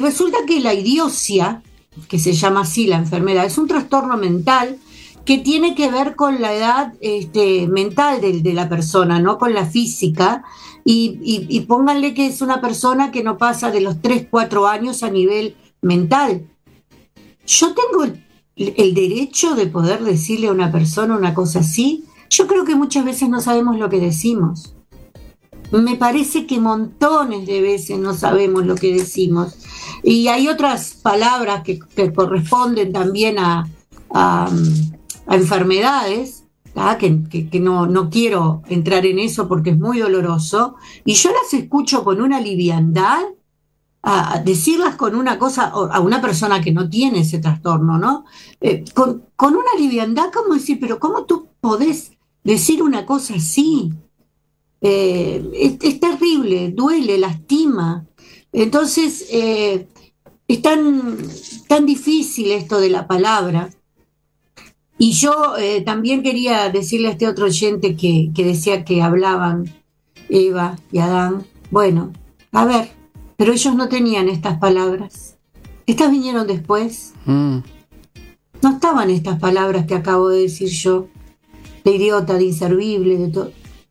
resulta 0.00 0.38
que 0.44 0.58
la 0.58 0.74
idiocia, 0.74 1.62
que 2.08 2.18
se 2.18 2.32
llama 2.32 2.62
así 2.62 2.88
la 2.88 2.96
enfermedad, 2.96 3.44
es 3.44 3.56
un 3.56 3.68
trastorno 3.68 4.16
mental 4.16 4.78
que 5.24 5.38
tiene 5.38 5.76
que 5.76 5.88
ver 5.88 6.16
con 6.16 6.40
la 6.40 6.52
edad 6.52 6.94
este, 7.00 7.68
mental 7.68 8.20
de, 8.20 8.52
la 8.52 8.68
persona, 8.68 9.20
no 9.20 9.38
con 9.38 9.54
la 9.54 9.66
física. 9.66 10.42
Y, 10.84 11.46
y, 11.48 11.60
pónganle 11.60 12.14
que 12.14 12.26
es 12.26 12.40
una 12.42 12.60
persona 12.60 13.12
que 13.12 13.22
no 13.22 13.38
pasa 13.38 13.70
de 13.70 13.80
los 13.80 14.02
3, 14.02 14.26
4 14.28 14.66
años 14.66 15.04
a 15.04 15.10
nivel 15.10 15.54
mental. 15.82 16.48
Yo 17.46 17.74
tengo 17.74 18.12
el 18.56 18.94
derecho 18.94 19.54
de 19.54 19.66
poder 19.66 20.04
decirle 20.04 20.48
a 20.48 20.52
una 20.52 20.70
persona 20.70 21.16
una 21.16 21.34
cosa 21.34 21.60
así, 21.60 22.04
yo 22.30 22.46
creo 22.46 22.64
que 22.64 22.74
muchas 22.74 23.04
veces 23.04 23.28
no 23.28 23.40
sabemos 23.40 23.78
lo 23.78 23.88
que 23.88 24.00
decimos. 24.00 24.74
Me 25.70 25.96
parece 25.96 26.46
que 26.46 26.60
montones 26.60 27.46
de 27.46 27.60
veces 27.62 27.98
no 27.98 28.14
sabemos 28.14 28.66
lo 28.66 28.74
que 28.74 28.94
decimos. 28.94 29.56
Y 30.02 30.28
hay 30.28 30.48
otras 30.48 30.94
palabras 30.94 31.62
que, 31.62 31.78
corresponden 32.12 32.92
también 32.92 33.36
a, 33.38 33.68
enfermedades, 35.30 36.44
que, 36.98 37.48
que, 37.50 37.60
no, 37.60 37.86
no 37.86 38.10
quiero 38.10 38.62
entrar 38.68 39.06
en 39.06 39.18
eso 39.18 39.48
porque 39.48 39.70
es 39.70 39.78
muy 39.78 39.98
doloroso, 39.98 40.76
y 41.04 41.14
yo 41.14 41.30
las 41.30 41.52
escucho 41.54 42.04
con 42.04 42.20
una 42.20 42.40
liviandad 42.40 43.22
a 44.02 44.42
decirlas 44.44 44.96
con 44.96 45.14
una 45.14 45.38
cosa, 45.38 45.66
a 45.66 46.00
una 46.00 46.20
persona 46.20 46.60
que 46.60 46.72
no 46.72 46.88
tiene 46.88 47.20
ese 47.20 47.38
trastorno, 47.38 47.98
¿no? 47.98 48.24
Eh, 48.60 48.84
con, 48.94 49.22
una 49.38 49.78
liviandad, 49.78 50.32
como 50.32 50.54
decir, 50.54 50.78
pero 50.80 50.98
¿cómo 50.98 51.24
tú 51.24 51.48
podés 51.60 52.12
decir 52.42 52.82
una 52.82 53.06
cosa 53.06 53.34
así? 53.36 53.92
Eh, 54.80 55.78
es, 55.80 56.00
terrible, 56.00 56.72
duele, 56.72 57.16
lastima. 57.16 58.04
Entonces, 58.52 59.28
eh, 59.30 59.86
es 60.48 60.62
tan, 60.62 61.16
tan 61.68 61.86
difícil 61.86 62.50
esto 62.50 62.80
de 62.80 62.90
la 62.90 63.06
palabra. 63.06 63.70
Y 64.98 65.12
yo 65.12 65.54
también 65.84 66.22
quería 66.22 66.68
decirle 66.68 67.08
a 67.08 67.12
este 67.12 67.26
otro 67.26 67.46
oyente 67.46 67.96
que, 67.96 68.30
decía 68.36 68.84
que 68.84 69.02
hablaban 69.02 69.72
Eva 70.28 70.76
y 70.92 70.98
Adán. 70.98 71.44
Bueno, 71.70 72.12
a 72.52 72.64
ver, 72.64 73.01
pero 73.42 73.54
ellos 73.54 73.74
no 73.74 73.88
tenían 73.88 74.28
estas 74.28 74.60
palabras. 74.60 75.36
Estas 75.88 76.12
vinieron 76.12 76.46
después. 76.46 77.12
Mm. 77.24 77.56
No 78.62 78.70
estaban 78.70 79.10
estas 79.10 79.40
palabras 79.40 79.84
que 79.84 79.96
acabo 79.96 80.28
de 80.28 80.42
decir 80.42 80.68
yo, 80.68 81.08
de 81.82 81.90
idiota, 81.90 82.34
de 82.34 82.44
inservible, 82.44 83.16
de 83.16 83.28
todo. 83.30 83.50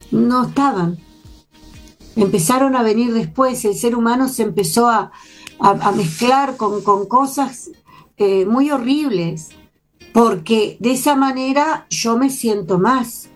No 0.10 0.46
estaban. 0.46 1.00
Empezaron 2.16 2.78
a 2.78 2.82
venir 2.82 3.14
después, 3.14 3.66
el 3.66 3.76
ser 3.76 3.98
humano 3.98 4.30
se 4.30 4.44
empezó 4.44 4.90
a, 4.90 5.12
mezclar 5.98 6.56
con, 6.56 6.82
cosas 6.82 7.72
eh, 8.16 8.46
muy 8.46 8.72
horribles, 8.72 9.50
porque 10.14 10.78
de 10.80 10.92
esa 10.92 11.18
manera 11.18 11.88
yo 11.90 12.18
me 12.18 12.30
siento 12.30 12.80
más. 12.80 13.28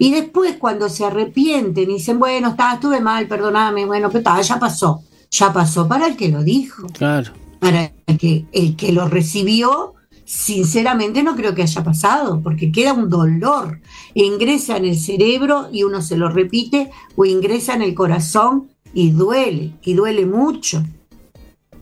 Y 0.00 0.10
después 0.10 0.56
cuando 0.56 0.88
se 0.88 1.04
arrepienten 1.04 1.88
y 1.88 1.94
dicen, 1.94 2.18
bueno, 2.18 2.48
está, 2.48 2.74
estuve 2.74 3.00
mal, 3.00 3.28
perdóname, 3.28 3.86
bueno, 3.86 4.10
pero 4.10 4.42
ya 4.42 4.58
pasó, 4.58 5.04
ya 5.32 5.52
pasó 5.52 5.88
para 5.88 6.06
el 6.06 6.16
que 6.16 6.28
lo 6.28 6.44
dijo. 6.44 6.86
Claro. 6.88 7.32
Para 7.58 7.92
que 8.18 8.44
el 8.52 8.76
que 8.76 8.92
lo 8.92 9.08
recibió 9.08 9.94
sinceramente 10.24 11.22
no 11.22 11.34
creo 11.36 11.54
que 11.54 11.62
haya 11.62 11.82
pasado, 11.84 12.40
porque 12.42 12.72
queda 12.72 12.92
un 12.92 13.08
dolor. 13.08 13.80
Ingresa 14.14 14.76
en 14.76 14.86
el 14.86 14.98
cerebro 14.98 15.68
y 15.72 15.82
uno 15.82 16.00
se 16.00 16.16
lo 16.16 16.28
repite, 16.28 16.90
o 17.16 17.24
ingresa 17.24 17.74
en 17.74 17.82
el 17.82 17.94
corazón 17.94 18.68
y 18.94 19.10
duele, 19.10 19.74
y 19.82 19.94
duele 19.94 20.24
mucho. 20.26 20.82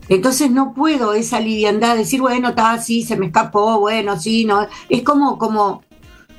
Entonces 0.08 0.50
no 0.50 0.74
puedo 0.74 1.14
esa 1.14 1.38
liviandad, 1.38 1.96
decir, 1.96 2.20
bueno, 2.20 2.48
está 2.48 2.72
así, 2.72 3.04
se 3.04 3.16
me 3.16 3.26
escapó, 3.26 3.78
bueno, 3.78 4.18
sí, 4.18 4.44
no. 4.44 4.66
Es 4.88 5.02
como, 5.02 5.38
como, 5.38 5.82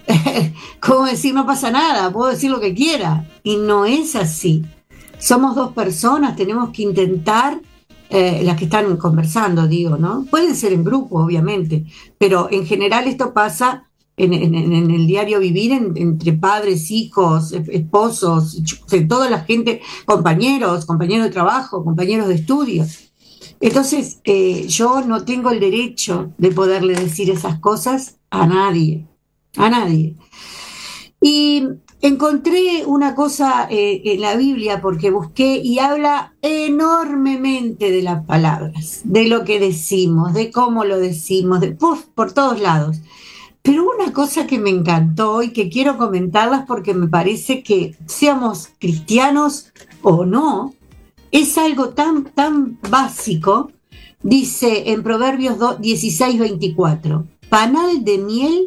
como 0.82 1.06
decir, 1.06 1.34
no 1.34 1.46
pasa 1.46 1.72
nada, 1.72 2.12
puedo 2.12 2.32
decir 2.32 2.52
lo 2.52 2.60
que 2.60 2.74
quiera. 2.74 3.26
Y 3.44 3.56
no 3.56 3.86
es 3.86 4.18
así. 4.18 4.66
Somos 5.22 5.56
dos 5.56 5.74
personas, 5.74 6.36
tenemos 6.36 6.72
que 6.72 6.82
intentar 6.82 7.62
eh, 8.10 8.42
las 8.44 8.58
que 8.58 8.66
están 8.66 8.98
conversando, 8.98 9.68
digo, 9.68 9.98
¿no? 9.98 10.26
Pueden 10.30 10.56
ser 10.56 10.74
en 10.74 10.84
grupo, 10.84 11.24
obviamente, 11.24 11.86
pero 12.18 12.50
en 12.52 12.66
general 12.66 13.08
esto 13.08 13.32
pasa 13.32 13.88
en, 14.18 14.34
el 14.92 15.08
diario 15.08 15.40
vivir 15.40 15.74
entre 15.74 16.34
padres, 16.34 16.90
hijos, 16.90 17.54
esposos, 17.54 18.62
toda 19.08 19.30
la 19.30 19.42
gente, 19.42 19.82
compañeros, 20.06 20.86
compañeros 20.86 21.26
de 21.26 21.32
trabajo, 21.32 21.84
compañeros 21.84 22.28
de 22.28 22.36
estudio. 22.36 22.86
Entonces, 23.60 24.20
eh, 24.24 24.66
yo 24.68 25.02
no 25.02 25.24
tengo 25.24 25.52
el 25.52 25.60
derecho 25.60 26.34
de 26.40 26.52
poderle 26.52 26.96
decir 26.96 27.30
esas 27.30 27.60
cosas 27.60 28.18
a 28.32 28.48
nadie, 28.48 29.08
a 29.56 29.70
nadie. 29.70 30.16
Y 31.22 31.68
Encontré 32.04 32.84
una 32.88 33.14
cosa 33.14 33.68
eh, 33.70 34.02
en 34.06 34.22
la 34.22 34.36
Biblia 34.36 34.82
porque 34.82 35.12
busqué 35.12 35.58
y 35.64 35.78
habla 35.78 36.34
enormemente 36.42 37.92
de 37.92 38.02
las 38.02 38.26
palabras, 38.26 39.02
de 39.04 39.28
lo 39.28 39.46
que 39.46 39.60
decimos, 39.60 40.34
de 40.34 40.50
cómo 40.50 40.84
lo 40.84 40.98
decimos, 40.98 41.60
de, 41.60 41.78
por 42.16 42.34
todos 42.34 42.60
lados. 42.60 43.02
Pero 43.62 43.86
una 43.88 44.12
cosa 44.14 44.48
que 44.48 44.58
me 44.58 44.72
encantó 44.72 45.44
y 45.44 45.54
que 45.54 45.70
quiero 45.70 46.00
comentarlas 46.00 46.66
porque 46.66 46.96
me 46.96 47.08
parece 47.08 47.62
que 47.62 47.96
seamos 48.08 48.70
cristianos 48.80 49.72
o 50.02 50.26
no, 50.26 50.74
es 51.30 51.56
algo 51.60 51.90
tan, 51.90 52.24
tan 52.24 52.80
básico. 52.90 53.72
Dice 54.24 54.92
en 54.92 55.04
Proverbios 55.04 55.80
16, 55.80 56.40
24, 56.40 57.28
panal 57.48 58.04
de 58.04 58.18
miel 58.18 58.66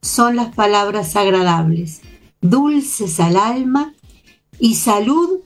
son 0.00 0.36
las 0.36 0.54
palabras 0.54 1.16
agradables 1.16 2.02
dulces 2.42 3.18
al 3.20 3.36
alma 3.36 3.94
y 4.58 4.74
salud 4.74 5.40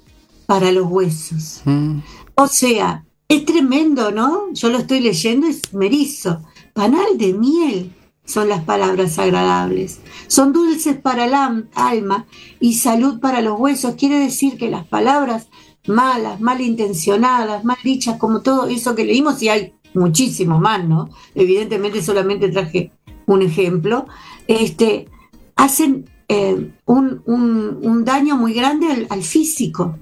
para 0.46 0.72
los 0.72 0.86
huesos. 0.90 1.62
Mm. 1.64 1.98
O 2.34 2.48
sea, 2.48 3.04
es 3.28 3.44
tremendo, 3.44 4.10
¿no? 4.10 4.52
Yo 4.52 4.68
lo 4.70 4.78
estoy 4.78 5.00
leyendo, 5.00 5.46
es 5.46 5.72
merizo. 5.72 6.42
Panal 6.72 7.16
de 7.16 7.32
miel 7.32 7.92
son 8.24 8.48
las 8.48 8.64
palabras 8.64 9.18
agradables. 9.18 10.00
Son 10.26 10.52
dulces 10.52 10.96
para 10.96 11.26
el 11.26 11.34
alma 11.74 12.26
y 12.60 12.74
salud 12.74 13.20
para 13.20 13.40
los 13.40 13.58
huesos. 13.58 13.94
Quiere 13.94 14.18
decir 14.18 14.58
que 14.58 14.68
las 14.68 14.86
palabras 14.86 15.48
malas, 15.86 16.40
malintencionadas, 16.40 17.64
mal 17.64 17.78
dichas, 17.84 18.18
como 18.18 18.42
todo 18.42 18.66
eso 18.66 18.94
que 18.94 19.04
leímos, 19.04 19.42
y 19.42 19.48
hay 19.48 19.74
muchísimo 19.94 20.58
más, 20.58 20.84
¿no? 20.84 21.08
Evidentemente 21.34 22.02
solamente 22.02 22.48
traje 22.48 22.92
un 23.26 23.42
ejemplo, 23.42 24.06
este, 24.46 25.08
hacen 25.54 26.08
eh, 26.28 26.72
un, 26.86 28.04
daño 28.04 28.36
muy 28.36 28.52
grande 28.52 29.06
al, 29.08 29.22
físico, 29.22 29.96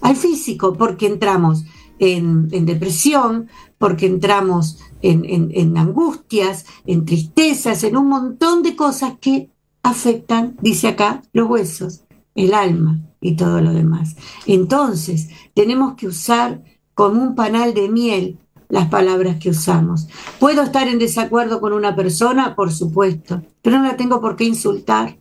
al 0.00 0.16
físico, 0.16 0.74
porque 0.74 1.06
entramos 1.06 1.64
en, 1.98 2.48
depresión, 2.66 3.48
porque 3.78 4.06
entramos 4.06 4.78
en, 5.02 5.76
angustias, 5.76 6.66
en 6.86 7.04
tristezas, 7.04 7.84
en 7.84 7.96
un 7.96 8.08
montón 8.08 8.62
de 8.62 8.76
cosas 8.76 9.14
que 9.20 9.50
afectan, 9.82 10.56
dice 10.60 10.88
acá, 10.88 11.22
los 11.32 11.48
huesos, 11.48 12.04
el 12.34 12.54
alma 12.54 13.00
y 13.20 13.36
todo 13.36 13.60
lo 13.60 13.72
demás. 13.72 14.16
Entonces, 14.46 15.28
tenemos 15.54 15.94
que 15.94 16.06
usar 16.06 16.62
como 16.94 17.22
un 17.22 17.34
panal 17.34 17.74
de 17.74 17.88
miel 17.88 18.38
las 18.68 18.88
palabras 18.88 19.36
que 19.36 19.50
usamos. 19.50 20.08
¿Puedo 20.38 20.62
estar 20.62 20.88
en 20.88 20.98
desacuerdo 20.98 21.60
con 21.60 21.72
una 21.72 21.94
persona? 21.94 22.56
Por 22.56 22.72
supuesto, 22.72 23.42
pero 23.62 23.78
no 23.78 23.84
la 23.84 23.96
tengo 23.96 24.20
por 24.20 24.36
qué 24.36 24.44
insultar. 24.44 25.18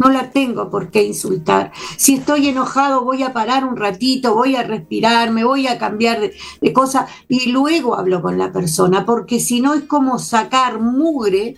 No 0.00 0.10
la 0.10 0.30
tengo 0.30 0.68
por 0.68 0.90
qué 0.90 1.04
insultar. 1.04 1.72
Si 1.96 2.14
estoy 2.14 2.48
enojado, 2.48 3.04
voy 3.04 3.22
a 3.22 3.32
parar 3.32 3.64
un 3.64 3.76
ratito, 3.76 4.34
voy 4.34 4.56
a 4.56 4.64
respirar, 4.64 5.30
me 5.30 5.44
voy 5.44 5.68
a 5.68 5.78
cambiar 5.78 6.20
de, 6.20 6.34
de 6.60 6.72
cosa 6.72 7.06
y 7.28 7.52
luego 7.52 7.96
hablo 7.96 8.20
con 8.20 8.36
la 8.38 8.50
persona, 8.50 9.06
porque 9.06 9.38
si 9.38 9.60
no 9.60 9.74
es 9.74 9.82
como 9.82 10.18
sacar 10.18 10.80
mugre, 10.80 11.56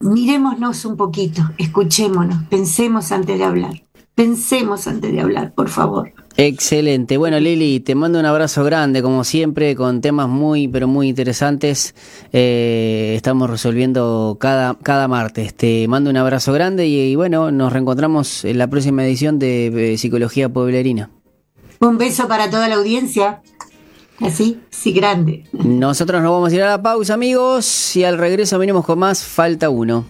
mirémonos 0.03 0.85
un 0.85 0.97
poquito, 0.97 1.43
escuchémonos, 1.59 2.45
pensemos 2.51 3.13
antes 3.13 3.39
de 3.39 3.45
hablar. 3.45 3.83
Pensemos 4.15 4.87
antes 4.89 5.11
de 5.11 5.21
hablar, 5.21 5.55
por 5.55 5.71
favor. 5.71 6.13
Excelente. 6.37 7.17
Bueno, 7.17 7.41
Lili, 7.41 7.81
te 7.81 7.95
mando 7.95 8.19
un 8.19 8.27
abrazo 8.27 8.63
grande, 8.63 9.03
como 9.03 9.25
siempre, 9.25 9.75
con 9.75 10.03
temas 10.03 10.29
muy, 10.29 10.69
pero 10.69 10.87
muy 10.87 11.09
interesantes. 11.09 11.95
Eh, 12.31 13.15
estamos 13.17 13.49
resolviendo 13.49 14.37
cada, 14.39 14.75
cada 14.75 15.09
martes. 15.09 15.55
Te 15.55 15.89
mando 15.89 16.11
un 16.11 16.19
abrazo 16.19 16.53
grande 16.53 16.87
y, 16.87 17.15
bueno, 17.17 17.51
nos 17.51 17.73
reencontramos 17.73 18.45
en 18.45 18.59
la 18.59 18.69
próxima 18.69 19.03
edición 19.05 19.39
de 19.39 19.95
eh, 19.95 19.99
Psicología 19.99 20.51
Pueblerina. 20.51 21.11
Un 21.81 21.97
beso 21.97 22.29
para 22.29 22.51
toda 22.51 22.69
la 22.69 22.77
audiencia. 22.77 23.43
Así, 24.23 24.61
sí, 24.71 24.93
grande. 24.93 25.45
Nosotros 25.53 26.23
nos 26.23 26.33
vamos 26.33 26.53
a 26.53 26.55
ir 26.55 26.63
a 26.63 26.71
la 26.71 26.83
pausa, 26.83 27.15
amigos, 27.15 27.97
y 27.97 28.05
al 28.05 28.19
regreso 28.19 28.59
venimos 28.59 28.85
con 28.85 28.99
más 28.99 29.25
Falta 29.25 29.69
Uno. 29.69 30.05